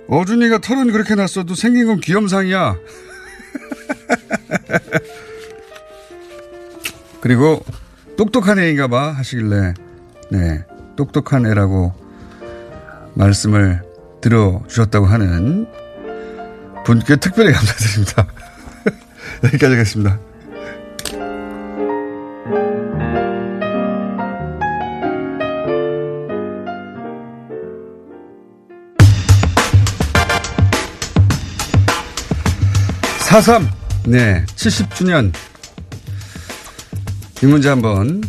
[0.09, 2.75] 어준이가 털은 그렇게 났어도 생긴 건 귀염상이야.
[7.21, 7.65] 그리고
[8.17, 9.75] 똑똑한 애인가 봐 하시길래
[10.33, 10.65] 네
[10.97, 12.06] 똑똑한 애라고
[13.17, 13.83] 말씀을
[14.21, 15.67] 들어주셨다고 하는
[16.85, 18.27] 분께 특별히 감사드립니다.
[19.45, 20.19] 여기까지 하겠습니다.
[33.19, 33.69] 사삼
[34.07, 35.33] 네, 70주년.
[37.43, 38.23] 이 문제 한번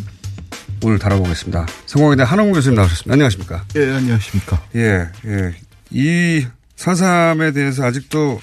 [0.82, 1.66] 오늘 다뤄보겠습니다.
[1.86, 3.12] 성공회대 한홍구 교수님 나오셨습니다.
[3.12, 3.64] 안녕하십니까?
[3.76, 4.62] 예, 안녕하십니까?
[4.76, 5.54] 예, 예.
[5.90, 8.40] 이 사삼에 대해서 아직도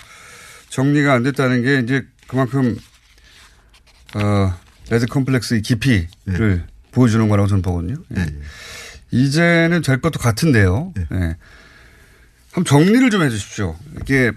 [0.69, 2.77] 정리가 안 됐다는 게 이제 그만큼,
[4.15, 4.53] 어,
[4.89, 6.63] 레드 컴플렉스의 깊이를 예.
[6.91, 7.95] 보여주는 거라고 저는 보거든요.
[8.17, 8.21] 예.
[8.21, 8.25] 예.
[9.11, 10.93] 이제는 될 것도 같은데요.
[10.97, 11.15] 예.
[11.15, 11.35] 예.
[12.51, 13.77] 한번 정리를 좀 해 주십시오.
[14.01, 14.31] 이게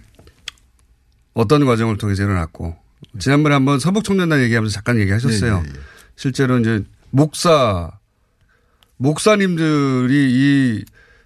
[1.34, 2.76] 어떤 과정을 통해서 일어났고,
[3.18, 5.64] 지난번에 한번 서북 청년단 얘기하면서 잠깐 얘기하셨어요.
[6.16, 7.90] 실제로 이제 목사,
[8.96, 10.84] 목사님들이 이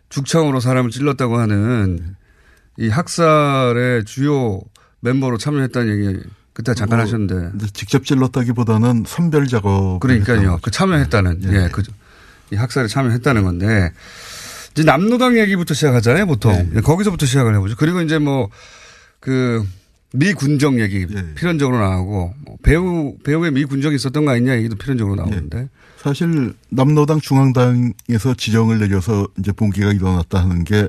[0.09, 2.17] 죽창으로 사람을 찔렀다고 하는
[2.79, 4.61] 이 학살의 주요
[5.01, 7.67] 멤버로 참여했다는 얘기 그때 잠깐 뭐 하셨는데.
[7.73, 10.01] 직접 찔렀다기보다는 선별 작업.
[10.01, 10.59] 그러니까요.
[10.63, 11.45] 그 참여했다는.
[11.45, 11.65] 예.
[11.65, 11.69] 예.
[11.73, 11.83] 그,
[12.53, 13.93] 이 학살에 참여했다는 건데.
[14.73, 16.71] 이제 남노당 얘기부터 시작하잖아요, 보통.
[16.75, 16.81] 예.
[16.81, 17.77] 거기서부터 시작을 해보죠.
[17.77, 18.51] 그리고 이제 뭐,
[19.21, 19.67] 그,
[20.15, 21.35] 미 군정 얘기 예.
[21.35, 25.69] 필연적으로 나오고 뭐 배우 배우의 미 군정이 있었던 거 아니냐 얘기도 필연적으로 나오는데 예.
[25.97, 30.89] 사실 남노당 중앙당에서 지정을 내려서 이제 봉기가 일어났다 하는 게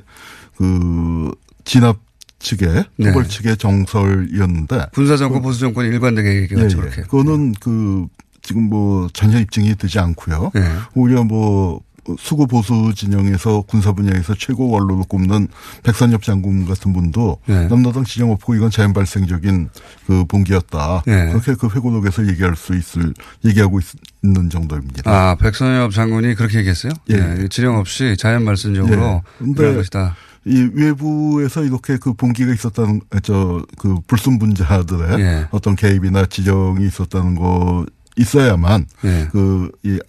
[0.56, 1.32] 그
[1.64, 2.00] 진압
[2.40, 3.08] 측의 네.
[3.08, 6.82] 토벌 측의 정설이었는데 군사 정권 그, 보수 정권이 일관되게 얘기했죠.
[6.84, 7.02] 예, 예.
[7.04, 8.08] 그거는 그
[8.42, 10.52] 지금 뭐 전혀 입증이 되지 않고요.
[10.56, 10.62] 예.
[10.96, 11.82] 오히려 뭐
[12.18, 15.48] 수구 보수 진영에서 군사 분야에서 최고 원로로 꼽는
[15.84, 17.68] 백선엽 장군 같은 분도 네.
[17.68, 19.70] 남노당 지정 없고 이건 자연 발생적인
[20.08, 21.04] 그 봉기였다.
[21.06, 21.30] 네.
[21.32, 23.13] 그렇게 그 회고록에서 얘기할 수 있을
[23.46, 23.86] 얘기하고 있,
[24.26, 25.12] 는 정도입니다.
[25.12, 26.94] 아, 백선엽 장군이 그렇게 얘기했어요?
[27.10, 27.18] 예.
[27.18, 29.54] 네, 지령 없이 자연 발생적으로 예.
[29.54, 30.16] 그런 것이다.
[30.46, 35.48] 이 외부에서 이렇게 그 봉기가 있었다는 저 그 불순 분자들의 예.
[35.52, 37.86] 어떤 개입이나 지정이 있었다는 거
[38.17, 39.28] 있어야만 예.
[39.32, 39.99] 그이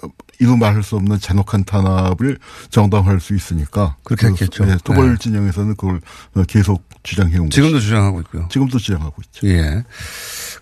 [0.41, 2.39] 이루 말할 수 없는 잔혹한 탄압을
[2.71, 4.69] 정당화할 수 있으니까 그렇게 했겠죠.
[4.69, 5.19] 예, 토벌 네.
[5.19, 6.01] 진영에서는 그걸
[6.49, 7.89] 계속 주장해 온 지금도 것이죠.
[7.91, 8.49] 주장하고 있고요.
[8.51, 9.47] 지금도 주장하고 있죠.
[9.49, 9.85] 예.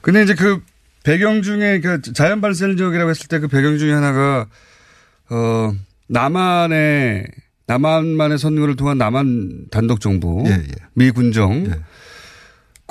[0.03, 0.63] 근데 이제 그
[1.05, 4.47] 배경 중에 그 자연 발생 지역이라고 했을 때 그 배경 중에 하나가
[5.31, 5.73] 어
[6.09, 7.27] 남한의
[7.67, 10.67] 남한만의 선거를 통한 남한 단독 정부 예, 예.
[10.95, 11.65] 미 군정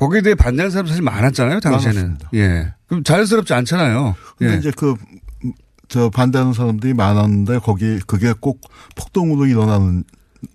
[0.01, 2.01] 거기에 대해 반대하는 사람 사실 많았잖아요 당시에는.
[2.01, 2.29] 많았습니다.
[2.33, 2.73] 예.
[2.87, 4.15] 그럼 자연스럽지 않잖아요.
[4.35, 4.57] 근데 예.
[4.57, 4.95] 이제 그,
[5.87, 8.61] 저 반대하는 사람들이 많았는데 거기 그게 꼭
[8.95, 9.77] 폭동으로 일어나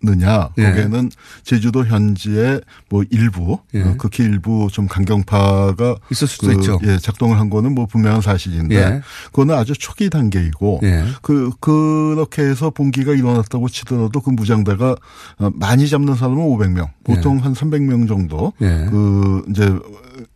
[0.03, 0.51] 느냐.
[0.59, 0.70] 예.
[0.70, 1.11] 거기에는
[1.42, 3.83] 제주도 현지의 뭐 일부, 예.
[3.83, 6.79] 어, 극히 일부 좀 강경파가 있을 수도 그, 있죠.
[6.85, 9.03] 예, 작동을 한 거는 뭐 분명한 사실인데 예.
[9.27, 11.05] 그거는 아주 초기 단계이고 예.
[11.22, 14.96] 그 그렇게 해서 봉기가 일어났다고 치더라도 그 무장대가
[15.38, 18.87] 어, 많이 잡는 사람은 500명, 보통 한 300명 정도 예.
[18.90, 19.79] 그 이제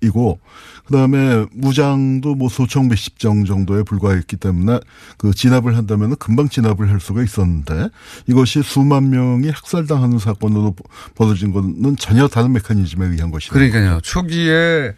[0.00, 0.40] 이고
[0.86, 4.80] 그다음에 무장도 뭐 소총 몇십 정 정도에 불과했기 때문에
[5.16, 7.88] 그 진압을 한다면 금방 진압을 할 수가 있었는데
[8.26, 10.74] 이것이 수만 명이 학살당하는 사건으로
[11.14, 13.54] 벌어진 것은 전혀 다른 메커니즘에 의한 것이다.
[13.54, 14.00] 그러니까요.
[14.02, 14.94] 초기에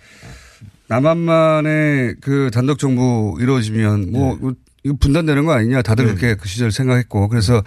[0.88, 4.50] 남한만의 그 단독 정부 이루어지면 뭐 네.
[4.84, 7.62] 이거 분단되는 거 아니냐 다들 그렇게 그 시절 생각했고 그래서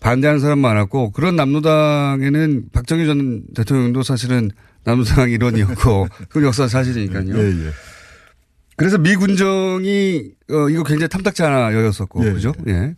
[0.00, 4.50] 반대하는 사람 많았고 그런 남로당에는 박정희 전 대통령도 사실은
[4.88, 7.36] 남로당 일원이었고 그 역사 사실이니까요.
[7.38, 7.70] 예, 예.
[8.76, 12.54] 그래서 미 군정이 어 이거 굉장히 탐탁지 않아 여겼었고 예, 그죠?
[12.68, 12.94] 예.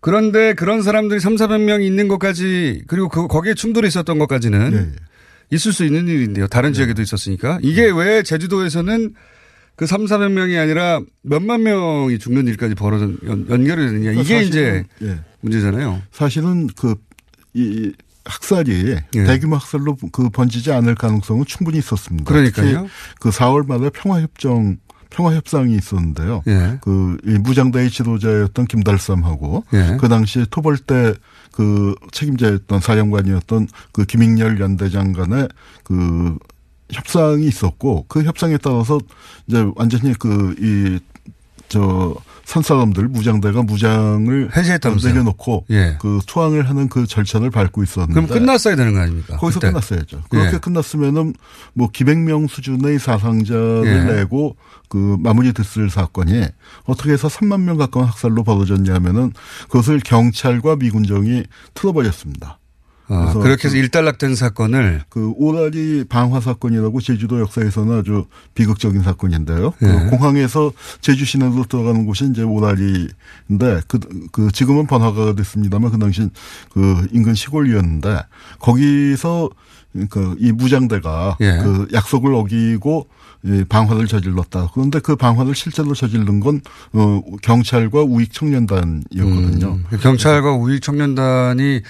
[0.00, 5.72] 그런데 그런 사람들이 3, 400명 있는 것까지 그리고 그 거기에 충돌이 있었던 것까지는 예, 있을
[5.72, 6.46] 수 있는 일인데요.
[6.46, 7.58] 다른 지역에도 있었으니까.
[7.62, 9.14] 이게 왜 제주도에서는
[9.74, 14.12] 그 3, 400명이 아니라 몇만 명이 죽는 일까지 벌어져 연, 연결이 되느냐.
[14.12, 15.20] 이게 이제 사실은, 예.
[15.42, 16.02] 문제잖아요.
[16.12, 16.94] 사실은 그
[17.56, 17.90] 이
[18.26, 19.24] 학살이 예.
[19.24, 22.24] 대규모 학살로 그 번지지 않을 가능성은 충분히 있었습니다.
[22.30, 22.88] 그러니까요.
[23.20, 24.78] 그 4월 말에 평화협정
[25.10, 26.42] 평화 협상이 있었는데요.
[26.48, 26.78] 예.
[26.82, 29.96] 그이 무장대의 지도자였던 김달삼하고 예.
[29.98, 35.48] 그 당시에 토벌 때그 책임자였던 사령관이었던 그 김익렬 연대장 간의
[35.84, 36.36] 그
[36.92, 39.00] 협상이 있었고 그 협상에 따라서
[39.46, 40.98] 이제 완전히 그 이
[41.68, 42.14] 저
[42.46, 45.12] 산사람들 무장대가 무장을 해제했다면서요?
[45.12, 45.98] 내려놓고 예.
[46.00, 49.36] 그 투항을 하는 그 절차를 밟고 있었는데 그럼 끝났어야 되는 거 아닙니까?
[49.36, 49.72] 거기서 그때.
[49.72, 50.22] 끝났어야죠.
[50.30, 50.58] 그렇게 예.
[50.58, 51.34] 끝났으면은
[51.74, 54.14] 뭐 기백 명 수준의 사상자를 예.
[54.14, 54.56] 내고
[54.88, 56.46] 그 마무리 됐을 사건이
[56.84, 59.32] 어떻게 해서 3만 명 가까운 학살로 벌어졌냐면은
[59.64, 61.42] 그것을 경찰과 미군정이
[61.74, 62.60] 틀어버렸습니다.
[63.08, 69.72] 아, 그렇게 해서 일단락된 사건을 그 오라리 방화 사건이라고 제주도 역사에서는 아주 비극적인 사건인데요.
[69.78, 70.10] 그 예.
[70.10, 73.98] 공항에서 제주 시내로 들어가는 곳이 이제 오라리인데 그,
[74.32, 76.28] 그 지금은 번화가가 됐습니다만 그 당시
[76.72, 78.20] 그 인근 시골이었는데
[78.58, 79.50] 거기서
[80.10, 81.58] 그 이 무장대가 예.
[81.62, 83.08] 그 약속을 어기고
[83.44, 84.70] 이 방화를 저질렀다.
[84.74, 86.60] 그런데 그 방화를 실제로 저지른 건
[86.92, 89.66] 어, 경찰과 우익 청년단이었거든요.
[89.68, 91.80] 음, 경찰과 우익 청년단이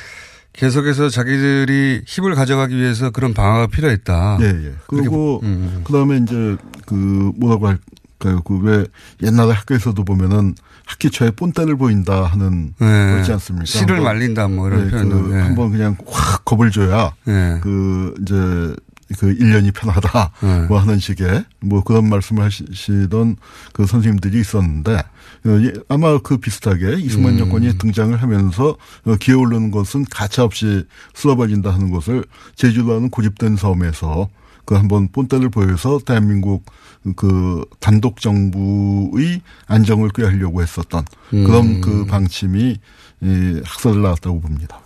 [0.56, 4.38] 계속해서 자기들이 힘을 가져가기 위해서 그런 방어가 필요했다.
[4.40, 4.72] 예, 예.
[4.88, 5.82] 그리고 음.
[5.84, 6.94] 그다음에 이제 그
[7.36, 8.40] 뭐라고 할까요?
[8.42, 8.84] 그 왜
[9.22, 10.54] 옛날에 학교에서도 보면은
[10.86, 12.84] 학기 초에 본때를 보인다 하는 예.
[12.84, 13.66] 그렇지 않습니까?
[13.66, 15.22] 씨를 말린다 뭐 이런 예, 표현도.
[15.24, 15.40] 그 예.
[15.40, 17.58] 한번 그냥 확 겁을 줘야 예.
[17.62, 18.34] 그 이제
[19.18, 20.66] 그 1년이 편하다 예.
[20.68, 23.36] 뭐 하는 식의 뭐 그런 말씀을 하시던
[23.72, 25.02] 그 선생님들이 있었는데
[25.88, 27.40] 아마 그 비슷하게 이승만 음.
[27.40, 34.28] 여권이 등장을 하면서 어, 기어오르는 것은 가차없이 쏟아버린다 하는 것을 제주도라는 고집된 섬에서
[34.64, 36.64] 그 한번 본때를 보여서 대한민국
[37.14, 41.80] 그 단독 정부의 안정을 꾀하려고 했었던 그런 음.
[41.80, 42.76] 그 방침이
[43.22, 44.80] 이 학살을 낳았다고 봅니다.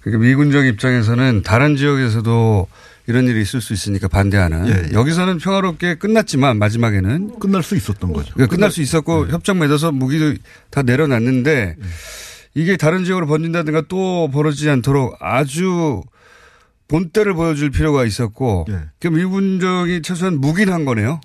[0.00, 2.68] 그러니까 미군정 입장에서는 다른 지역에서도
[3.06, 4.66] 이런 일이 있을 수 있으니까 반대하는.
[4.68, 4.94] 예, 예.
[4.94, 8.32] 여기서는 평화롭게 끝났지만 마지막에는 끝날 수 있었던 거죠.
[8.34, 10.34] 그러니까 끝날 수 있었고 협정 맺어서 무기도
[10.70, 11.76] 다 내려놨는데
[12.54, 16.02] 이게 다른 지역으로 번진다든가 또 벌어지지 않도록 아주
[16.88, 18.80] 본때를 보여줄 필요가 있었고 예.
[19.00, 21.20] 그 미군정이 최소한 무기는 한 거네요.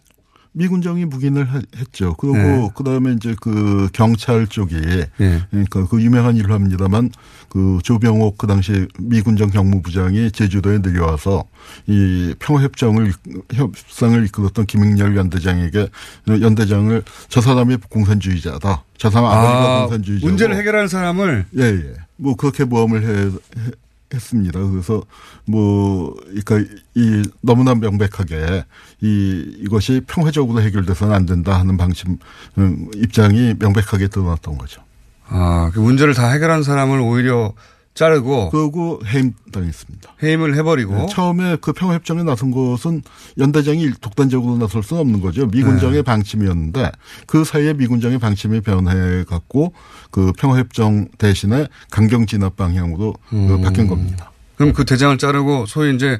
[0.51, 2.15] 미군정이 묵인을 하- 했죠.
[2.15, 2.69] 그리고 네.
[2.75, 4.75] 그다음에 이제 그 경찰 쪽이
[5.21, 5.41] 예.
[5.51, 7.11] 그러니까 그 유명한 일로 합니다만
[7.49, 11.43] 그 조병옥 그 당시 미군정 경무부장이 제주도에 내려와서
[11.87, 13.13] 이 평화협정을
[13.53, 15.87] 협상을 이끌었던 김익렬 연대장에게
[16.27, 18.83] 연대장을 저 사람이 공산주의자다.
[18.97, 20.25] 저 사람 아버지가 아, 공산주의자.
[20.27, 21.93] 문제를 해결하는 사람을 예, 예.
[22.17, 23.25] 뭐 그렇게 모험을 해,
[23.61, 23.71] 해-
[24.13, 24.59] 했습니다.
[24.59, 25.03] 그래서
[25.45, 26.59] 뭐 그러니까
[26.95, 28.65] 이 너무나 명백하게
[29.01, 32.17] 이 이것이 평화적으로 해결돼서는 안 된다 하는 방침
[32.57, 34.81] 음, 입장이 명백하게 드러났던 거죠.
[35.27, 37.53] 아, 그 문제를 다 해결한 사람을 오히려
[37.99, 40.13] 자르고 그리고 해임 당했습니다.
[40.23, 43.01] 해임을 해버리고 네, 처음에 그 평화협정에 나선 것은
[43.37, 45.47] 연대장이 독단적으로 나설 수는 없는 거죠.
[45.47, 46.01] 미군정의 네.
[46.03, 46.91] 방침이었는데
[47.27, 49.73] 그 사이에 미군정의 방침이 변해 갖고
[50.11, 53.61] 그 평화협정 대신에 강경 진압 방향으로 그 음.
[53.61, 54.31] 바뀐 겁니다.
[54.55, 56.19] 그럼 그 대장을 자르고 소위 이제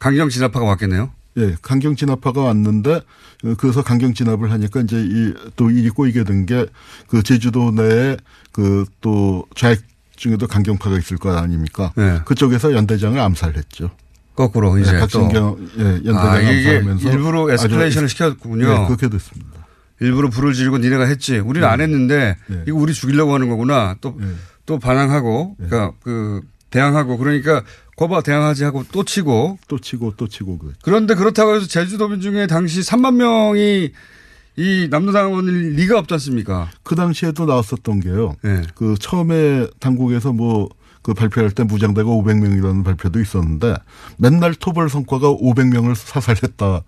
[0.00, 1.10] 강경 진압파가 왔겠네요.
[1.38, 2.94] 예, 강경 진압파가 왔는데
[3.44, 6.66] 어, 그래서 강경 진압을 하니까 이제 이 또 일이 꼬이게 된 게
[7.06, 8.16] 그 제주도 내에
[8.50, 9.80] 그 또 좌익
[10.22, 11.92] 중에도 강경파가 있을 거 아닙니까?
[11.96, 12.20] 네.
[12.24, 13.90] 그쪽에서 연대장을 암살했죠.
[14.36, 15.00] 거꾸로 이제 네, 또.
[15.00, 18.64] 박진경 예, 연대장 아, 암살하면서 일부러 에스컬레이션을 시켰군요.
[18.64, 19.66] 예, 그렇게 됐습니다.
[20.00, 21.38] 일부러 불을 지르고 니네가 했지.
[21.38, 22.36] 우리는 안 했는데
[22.68, 23.96] 이거 우리 죽이려고 하는 거구나.
[24.00, 27.62] 또또 반항하고 그러니까 그 대항하고 그러니까
[27.96, 32.46] 거봐 대항하지 하고 또 치고 또 치고 또 치고 그 그런데 그렇다고 해서 제주도민 중에
[32.46, 33.92] 당시 3만 명이
[34.56, 36.70] 이 남로당원일 리가 없지 않습니까?
[36.82, 38.36] 그 당시에도 나왔었던 게요.
[38.42, 38.62] 네.
[38.74, 40.68] 그 처음에 당국에서 뭐
[41.02, 43.74] 그 발표할 때 무장대가 500명이라는 발표도 있었는데
[44.16, 46.82] 맨날 토벌 성과가 500명을 사살했다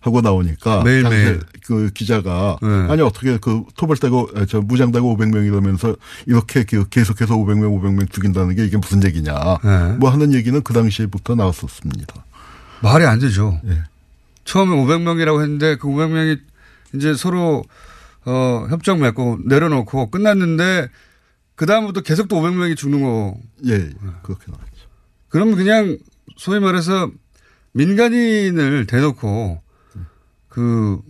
[0.00, 1.40] 하고 나오니까 매일매일.
[1.66, 2.68] 그 기자가 네.
[2.88, 5.96] 아니 어떻게 그 토벌대가 아, 저 무장대가 500명이라면서
[6.26, 9.92] 이렇게 그 계속해서 500명 500명 죽인다는 게 이게 무슨 얘기냐 네.
[9.98, 12.24] 뭐 하는 얘기는 그 당시에부터 나왔었습니다.
[12.82, 13.60] 말이 안 되죠.
[13.66, 13.82] 예.
[14.44, 16.40] 처음에 500명이라고 했는데 그 500명이
[16.94, 17.62] 이제 서로
[18.24, 20.88] 어 협정 맺고 내려놓고 끝났는데
[21.54, 23.36] 그 다음부터 계속 또 500명이 죽는 거.
[23.66, 23.90] 예, 예.
[24.22, 24.88] 그렇게 나왔죠.
[25.28, 25.98] 그러면 그냥
[26.36, 27.10] 소위 말해서
[27.72, 29.62] 민간인을 대놓고
[30.48, 31.00] 그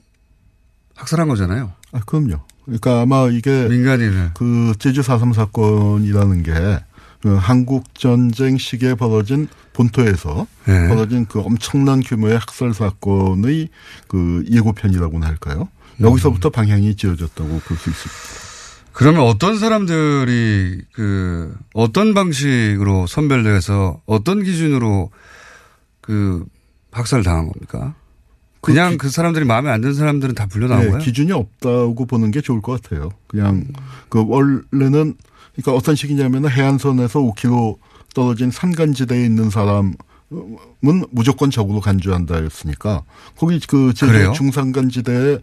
[0.95, 1.73] 학살한 거잖아요.
[1.93, 2.41] 아, 그럼요.
[2.65, 6.79] 그러니까 아마 이게 민간인을 그 제주 4.3 사건이라는 게그
[7.29, 10.89] 한국 전쟁 시기에 벌어진 본토에서 네.
[10.89, 13.69] 벌어진 그 엄청난 규모의 학살 사건의
[14.09, 15.69] 그 예고편이라고나 할까요?
[16.01, 18.51] 여기서부터 방향이 지어졌다고 볼 수 있습니다.
[18.93, 25.11] 그러면 어떤 사람들이 그 어떤 방식으로 선별돼서 어떤 기준으로
[26.01, 26.45] 그
[26.91, 27.95] 학살 당한 겁니까?
[28.63, 30.99] 그냥 그, 사람들이 마음에 안 드는 사람들은 다 불려 나온 네, 거예요?
[31.03, 33.11] 기준이 없다고 보는 게 좋을 것 같아요.
[33.27, 33.65] 그냥
[34.11, 35.15] 그 원래는
[35.61, 37.77] 그러니까 어떤 식이냐면 해안선에서 5km
[38.15, 39.95] 떨어진 산간지대에 있는 사람은
[41.11, 43.03] 무조건 적으로 간주한다였으니까
[43.37, 44.33] 거기 그 제주?
[44.35, 45.39] 중산간지대에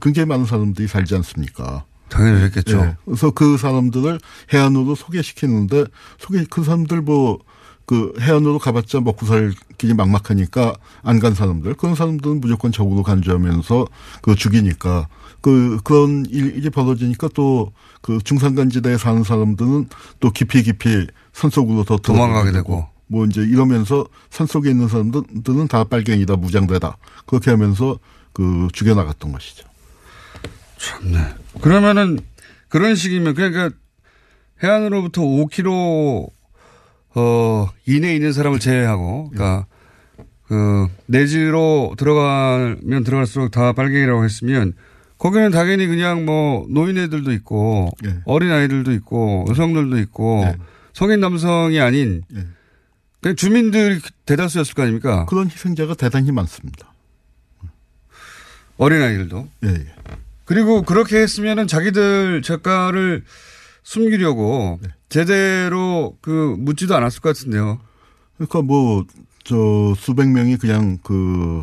[0.00, 1.84] 굉장히 많은 사람들이 살지 않습니까?
[2.08, 2.78] 당연히 그랬겠죠.
[2.78, 2.96] 예.
[3.04, 4.18] 그래서 그 사람들을
[4.52, 5.84] 해안으로 소개시키는데
[6.18, 12.40] 소개 그 사람들 뭐그 해안으로 가봤자 먹고 살 길이 막막하니까 안 간 사람들 그런 사람들은
[12.40, 13.86] 무조건 적으로 간주하면서
[14.22, 15.08] 그 죽이니까
[15.40, 19.88] 그 그런 일- 일이 벌어지니까 또 그 중산간지대에 사는 사람들은
[20.20, 22.86] 또 깊이 깊이 산속으로 더 도망가게 되고.
[23.08, 27.98] 뭐 이제 이러면서 산속에 있는 사람들은 다 빨갱이다 무장대다 그렇게 하면서
[28.32, 29.66] 그 죽여나갔던 것이죠.
[30.78, 31.18] 참네.
[31.60, 32.20] 그러면은
[32.68, 33.70] 그런 식이면 그러니까
[34.62, 36.30] 해안으로부터 5km
[37.16, 39.66] 어 이내에 있는 사람을 제외하고 그러니까
[40.46, 44.74] 그 내지로 들어가면 들어갈수록 다 빨갱이라고 했으면
[45.18, 47.90] 거기는 당연히 그냥 뭐 노인애들도 있고
[48.24, 50.44] 어린 아이들도 있고 여성들도 있고
[50.92, 52.22] 성인 남성이 아닌
[53.20, 55.26] 그냥 주민들이 대다수였을 거 아닙니까?
[55.26, 56.92] 그런 희생자가 대단히 많습니다.
[58.76, 59.48] 어린 아이들도.
[59.64, 59.86] 예, 예.
[60.44, 63.24] 그리고 그렇게 했으면은 자기들 작가를
[63.82, 64.88] 숨기려고 네.
[65.08, 67.80] 제대로 그 묻지도 않았을 것 같은데요.
[68.36, 69.04] 그러니까 뭐
[69.48, 71.62] 저 수백 명이 그냥 그,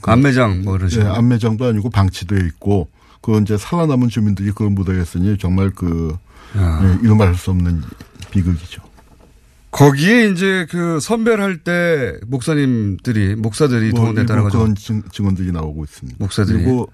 [0.00, 1.14] 그 안매장 뭐 이런 예, 식으로.
[1.14, 2.88] 안매장도 아니고 방치돼 있고
[3.20, 6.16] 그 이제 살아남은 주민들이 그걸 못하겠으니 정말 그
[6.56, 7.82] 예, 이루 말할 수 없는
[8.30, 8.82] 비극이죠.
[9.70, 14.58] 거기에 이제 그 선별할 때 목사님들이 목사들이 뭐 동원됐다는 거죠.
[14.58, 16.16] 그런 증, 증언들이 나오고 있습니다.
[16.18, 16.64] 목사들이.
[16.64, 16.90] 그리고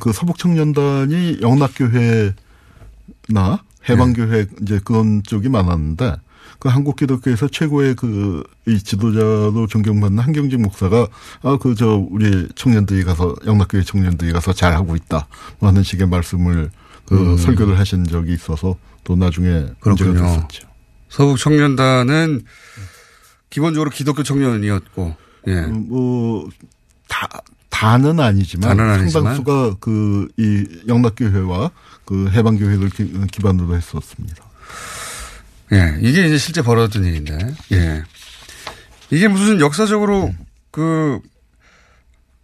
[0.00, 2.32] 그 서북 청년단이 영락교회나
[3.88, 6.16] 해방교회 이제 그런 쪽이 많았는데
[6.58, 11.06] 그 한국 기독교에서 최고의 그 이 지도자로 존경받는 한경직 목사가
[11.42, 15.28] 아 그 저 우리 청년들이 가서 영락교회 청년들이 가서 잘 하고 있다
[15.60, 16.70] 뭐 하는 식의 말씀을
[17.06, 17.36] 그 음.
[17.36, 20.20] 설교를 하신 적이 있어서 또 나중에 문제가 그렇군요.
[20.20, 20.66] 됐었죠.
[21.08, 22.42] 서북 청년단은
[23.50, 25.14] 기본적으로 기독교 청년이었고,
[25.46, 25.60] 예.
[25.62, 26.48] 뭐,
[27.08, 27.28] 다,
[27.70, 29.10] 다는 아니지만, 다는 아니지만.
[29.36, 31.70] 상당수가 그 이 영락교회와
[32.04, 34.44] 그 해방교회를 기, 기반으로 했었습니다.
[35.72, 37.38] 예, 이게 이제 실제 벌어졌던 일인데,
[37.72, 38.02] 예.
[39.10, 40.32] 이게 무슨 역사적으로
[40.70, 41.20] 그,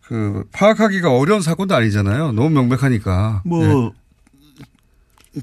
[0.02, 2.32] 그, 파악하기가 어려운 사건도 아니잖아요.
[2.32, 3.42] 너무 명백하니까.
[3.44, 4.02] 뭐 예.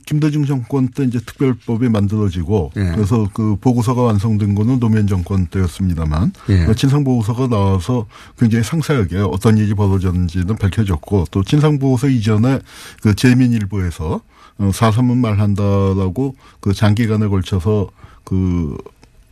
[0.05, 2.91] 김대중 정권 때 이제 특별법이 만들어지고 예.
[2.93, 6.65] 그래서 그 보고서가 완성된 거는 노무현 정권 때였습니다만 예.
[6.65, 8.05] 그 진상 보고서가 나와서
[8.37, 12.59] 굉장히 상세하게 어떤 일이 벌어졌는지는 밝혀졌고 또 진상 보고서 이전에
[13.01, 14.21] 그 재민일보에서 어,
[14.73, 17.89] 사삼은 말한다라고 그 장기간에 걸쳐서
[18.23, 18.77] 그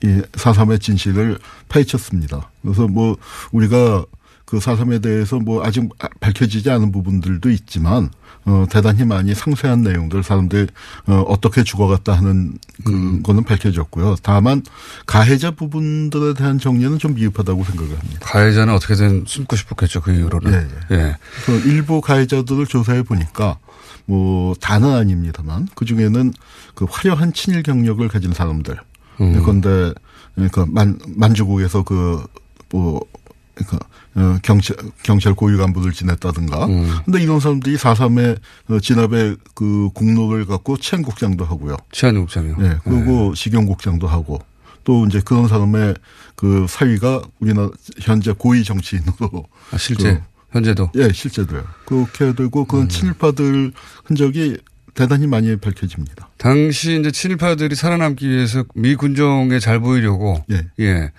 [0.03, 2.51] 이 사삼의 진실을 파헤쳤습니다.
[2.61, 3.17] 그래서 뭐
[3.51, 4.05] 우리가
[4.45, 8.11] 그 사삼에 대해서 뭐 아직 밝혀지지 않은 부분들도 있지만
[8.45, 10.69] 어 대단히 많이 상세한 내용들 사람들
[11.07, 14.15] 어 어떻게 죽어갔다 하는 그 거는 밝혀졌고요.
[14.21, 14.61] 다만
[15.05, 18.19] 가해자 부분들에 대한 정리는 좀 미흡하다고 생각을 합니다.
[18.21, 20.69] 가해자는 어떻게든 숨고 싶었겠죠, 그 이후로는.
[20.91, 21.17] 예, 예.
[21.45, 23.57] 그 일부 가해자들을 조사해 보니까
[24.07, 26.33] 뭐 다는 아닙니다만 그 중에는
[26.73, 28.77] 그 화려한 친일 경력을 가진 사람들.
[29.19, 29.41] 음.
[29.43, 29.93] 그런데
[30.33, 33.01] 그러니까 만 만주국에서 그뭐
[33.53, 33.79] 그러니까
[34.15, 36.65] 어, 경찰 경찰 고위 간부를 지냈다든가.
[36.67, 36.97] 음.
[37.05, 38.39] 근데 이런 사람들이 4.3의
[38.69, 41.75] 어, 진압의 그 공로를 갖고 치안국장도 하고요.
[41.91, 42.55] 치안국장이요.
[42.61, 42.77] 예.
[42.83, 44.39] 그리고 식용국장도 하고
[44.83, 45.95] 또 이제 그런 사람의
[46.35, 50.21] 그 사위가 우리나라 현재 고위 정치인으로 아, 실제
[50.51, 51.63] 현재도 예, 실제도요.
[51.85, 53.73] 그렇게 되고 그런 친일파들
[54.05, 54.57] 흔적이
[54.93, 56.29] 대단히 많이 밝혀집니다.
[56.37, 60.43] 당시 이제 친일파들이 살아남기 위해서 미 군정에 잘 보이려고
[60.79, 61.11] 예.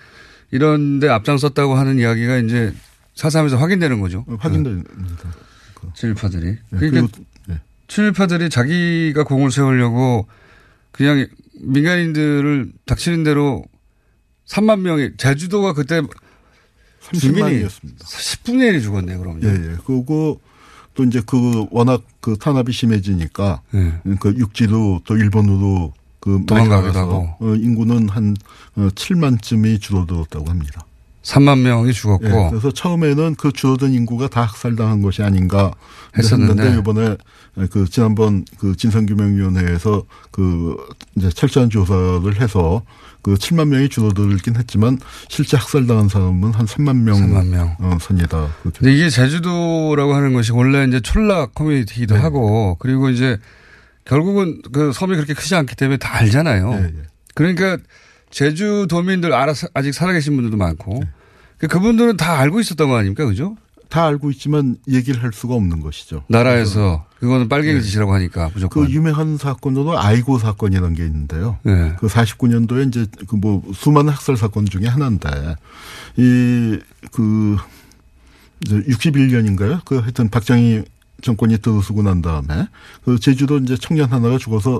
[0.51, 2.73] 이런데 앞장섰다고 하는 이야기가 이제
[3.15, 4.25] 사삼에서 확인되는 거죠.
[4.39, 4.89] 확인됩니다.
[5.93, 6.47] 친일파들이.
[6.47, 7.07] 예, 그러니까 그리고
[7.51, 7.61] 예.
[7.87, 10.27] 친일파들이 자기가 공을 세우려고
[10.91, 11.27] 그냥
[11.61, 13.63] 민간인들을 닥치는 대로
[14.47, 16.01] 3만 명이 제주도가 그때
[17.01, 17.99] 30만이었습니다.
[17.99, 19.41] 10분의 1이 죽었네 그럼.
[19.43, 19.77] 예, 예.
[19.85, 20.41] 그리고
[20.93, 23.61] 또 이제 그 워낙 그 탄압이 심해지니까
[24.19, 27.29] 그 육지로 또 일본으로 그 도망가기도 하고.
[27.39, 28.35] 어, 인구는 한
[28.75, 30.85] 어, 7만쯤이 줄어들었다고 합니다.
[31.29, 32.25] 3만 명이 죽었고.
[32.25, 35.71] 예, 그래서 처음에는 그 줄어든 인구가 다 학살당한 것이 아닌가
[36.17, 36.63] 했었는데.
[36.63, 37.17] 했는데 이번에
[37.69, 40.75] 그 지난번 그 진상규명위원회에서 그
[41.15, 42.81] 이제 철저한 조사를 해서
[43.21, 47.75] 그 7만 명이 줄어들긴 했지만 실제 학살당한 사람은 한 3만 명, 3만 명.
[47.79, 48.47] 어, 선이다.
[48.63, 52.21] 근데 이게 제주도라고 하는 것이 원래 이제 촌락 커뮤니티이기도 네.
[52.21, 53.37] 하고 그리고 이제
[54.05, 56.71] 결국은 그 섬이 그렇게 크지 않기 때문에 다 알잖아요.
[56.71, 56.93] 네,
[57.35, 57.77] 그러니까
[58.31, 61.09] 제주도민들 알아 아직 살아계신 분들도 많고 네.
[61.59, 63.55] 그 그분들은 다 알고 있었던 거 아닙니까, 그죠?
[63.89, 66.23] 다 알고 있지만 얘기를 할 수가 없는 것이죠.
[66.27, 68.85] 나라에서 그거는 빨갱이 짓이라고 하니까 무조건.
[68.85, 71.57] 그 유명한 사건으로 아이고 사건이라는 게 있는데요.
[71.63, 71.95] 네.
[71.99, 75.55] 그 49년도에 이제 그 뭐 수많은 학살 사건 중에 하나인데
[76.17, 76.79] 이
[77.11, 77.57] 그
[78.65, 79.83] 61년인가요?
[79.85, 80.83] 그 하여튼 박정희
[81.21, 82.67] 정권이 들어서고 난 다음에
[83.03, 84.79] 그 제주도 이제 청년 하나가 죽어서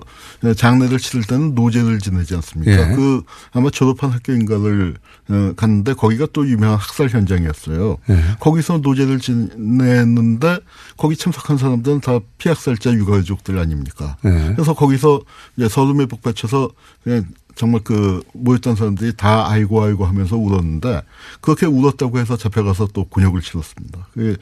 [0.55, 2.91] 장례를 치를 때는 노제를 지내지 않습니까?
[2.91, 2.95] 예.
[2.95, 4.95] 그 아마 졸업한 학교인가를
[5.29, 7.97] 어, 갔는데 거기가 또 유명한 학살 현장이었어요.
[8.09, 8.23] 예.
[8.39, 10.59] 거기서 노제를 지냈는데
[10.97, 14.17] 거기 참석한 사람들은 다 피학살자 유가족들 아닙니까?
[14.25, 14.53] 예.
[14.55, 15.21] 그래서 거기서
[15.57, 16.69] 이제 서름에 북받쳐서
[17.03, 17.25] 그냥
[17.59, 21.01] 정말 그 모였던 사람들이 다 아이고 아이고 하면서 울었는데
[21.41, 24.07] 그렇게 울었다고 해서 잡혀가서 또 곤욕을 치렀습니다.
[24.13, 24.37] 그게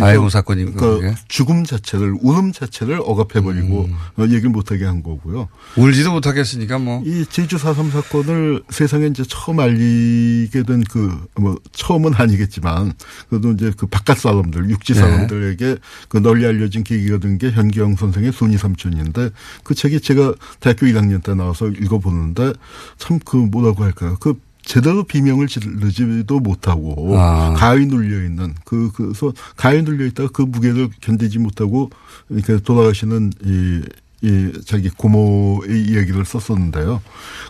[0.00, 1.14] 아이고 사건인가, 그 그게?
[1.28, 3.94] 죽음 자체를 울음 자체를 억압해 버리고 음.
[4.16, 5.48] 어, 얘기를 못하게 한 거고요.
[5.76, 7.02] 울지도 못하겠으니까 뭐.
[7.04, 12.92] 이 제주 4.3 사건을 세상에 이제 처음 알리게 된 그, 뭐, 처음은 아니겠지만,
[13.28, 15.00] 그래도 이제 그 바깥 사람들, 육지 네.
[15.00, 15.76] 사람들에게
[16.08, 19.30] 그 널리 알려진 계기가 된 게 현기영 선생의 순이 삼촌인데,
[19.64, 22.52] 그 책이 제가 대학교 1학년 때 나와서 읽어보는데,
[22.98, 24.16] 참 그 뭐라고 할까요?
[24.20, 24.34] 그
[24.64, 27.54] 제대로 비명을 지르지도 못하고 아.
[27.56, 31.90] 가위 눌려 있는 그 그래서 가위 눌려 있다가 그 무게를 견디지 못하고
[32.28, 33.82] 이렇게 돌아가시는 이,
[34.22, 37.02] 이 자기 고모의 이야기를 썼었는데요.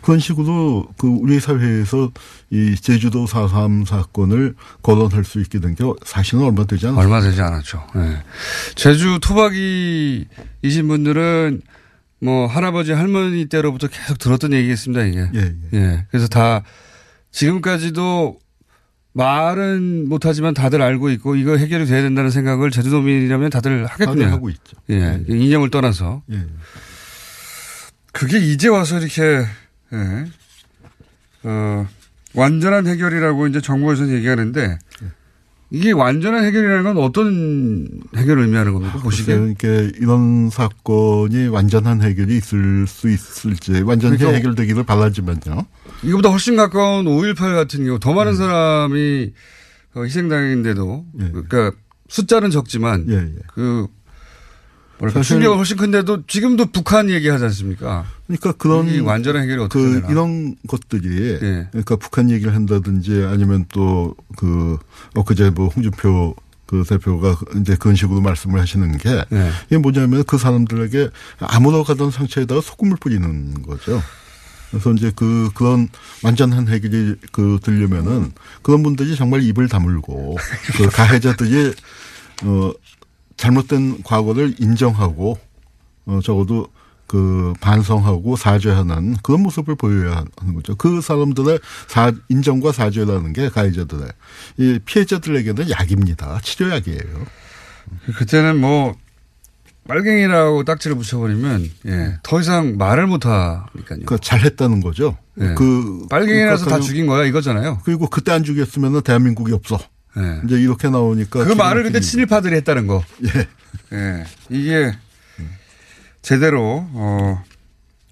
[0.02, 2.10] 그런 식으로 그 우리 사회에서
[2.50, 7.04] 이 제주도 4.3 사건을 거론할 수 있게 된 게 사실은 얼마 되지 않았어요.
[7.04, 7.86] 얼마 되지 않았죠.
[7.96, 8.22] 예.
[8.74, 11.60] 제주 토박이이신 분들은
[12.20, 15.28] 뭐 할아버지 할머니 때로부터 계속 들었던 얘기겠습니다 이게.
[15.34, 16.06] 예, 예.
[16.10, 16.62] 그래서 다
[17.32, 18.38] 지금까지도
[19.14, 24.06] 말은 못하지만 다들 알고 있고 이거 해결이 돼야 된다는 생각을 제주도민이라면 다들 하겠군요.
[24.06, 24.76] 다들 하고 있죠.
[24.90, 25.22] 예.
[25.28, 26.22] 이념을 떠나서.
[26.32, 26.46] 예.
[28.12, 29.22] 그게 이제 와서 이렇게
[29.92, 30.24] 예.
[31.44, 31.86] 어,
[32.34, 34.78] 완전한 해결이라고 이제 정부에서는 얘기하는데
[35.70, 38.98] 이게 완전한 해결이라는 건 어떤 해결을 의미하는 겁니까?
[38.98, 39.34] 보시기에.
[39.36, 39.68] 그러니까
[39.98, 45.66] 이런 사건이 완전한 해결이 있을 수 있을지 완전히 그러니까 해결되기를 바라지만요.
[46.03, 49.32] 이거보다 훨씬 가까운 5.18 같은 경우 더 많은 사람이
[49.94, 51.72] 어, 희생당했는데도 그러니까
[52.09, 53.32] 숫자는 적지만 예, 예.
[53.55, 53.86] 그
[54.98, 58.05] 뭐랄까 충격은 훨씬 큰데도 지금도 북한 얘기하지 않습니까?
[58.26, 60.09] 그러니까 그런 이 완전한 해결이 어떻게 그 되나?
[60.11, 61.68] 이런 것들이 예.
[61.70, 64.78] 그러니까 북한 얘기를 한다든지 아니면 또 그
[65.14, 66.34] 엊그제 뭐 홍준표
[66.66, 69.50] 그 대표가 이제 그런 식으로 말씀을 하시는 게 네.
[69.66, 74.03] 이게 뭐냐면 그 사람들에게 아무나 가던 상처에다가 소금을 뿌리는 거죠.
[74.72, 75.88] 그래서 이제 그 그런
[76.24, 80.38] 완전한 해결이 그 들려면은 그런 분들이 정말 입을 다물고
[80.76, 81.74] 그 가해자들이
[82.44, 82.72] 어
[83.36, 85.38] 잘못된 과거를 인정하고
[86.06, 86.68] 어 적어도
[87.06, 90.74] 그 반성하고 사죄하는 그런 모습을 보여야 하는 거죠.
[90.76, 94.08] 그 사람들의 사, 인정과 사죄라는 게 가해자들의
[94.56, 96.40] 이 피해자들에게는 약입니다.
[96.42, 97.26] 치료약이에요.
[98.16, 98.96] 그때는 뭐
[99.88, 104.00] 빨갱이라고 딱지를 붙여버리면 예, 더 이상 말을 못 하니까요.
[104.06, 105.16] 그 잘했다는 거죠.
[105.40, 105.54] 예.
[105.54, 107.80] 그 빨갱이라서 다 죽인 거야 이거잖아요.
[107.84, 109.78] 그리고 그때 안 죽였으면 대한민국이 없어.
[110.16, 110.40] 예.
[110.44, 113.02] 이제 이렇게 나오니까 그 말을 근데 친일파들이 했다는 거.
[113.24, 113.48] 예.
[113.96, 114.24] 예.
[114.50, 114.92] 이게
[116.20, 117.42] 제대로 어,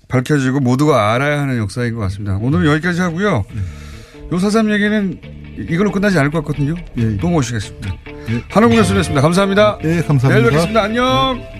[0.08, 2.36] 밝혀지고 모두가 알아야 하는 역사인 것 같습니다.
[2.38, 3.44] 오늘은 여기까지 하고요.
[4.32, 5.20] 요사삼 얘기는
[5.68, 6.74] 이걸로 끝나지 않을 것 같거든요.
[7.20, 7.94] 또 모시겠습니다.
[8.50, 9.20] 한홍구 교수였습니다.
[9.20, 9.78] 감사합니다.
[9.84, 10.28] 예, 감사합니다.
[10.28, 10.82] 내일 뵙겠습니다.
[10.82, 11.59] 안녕.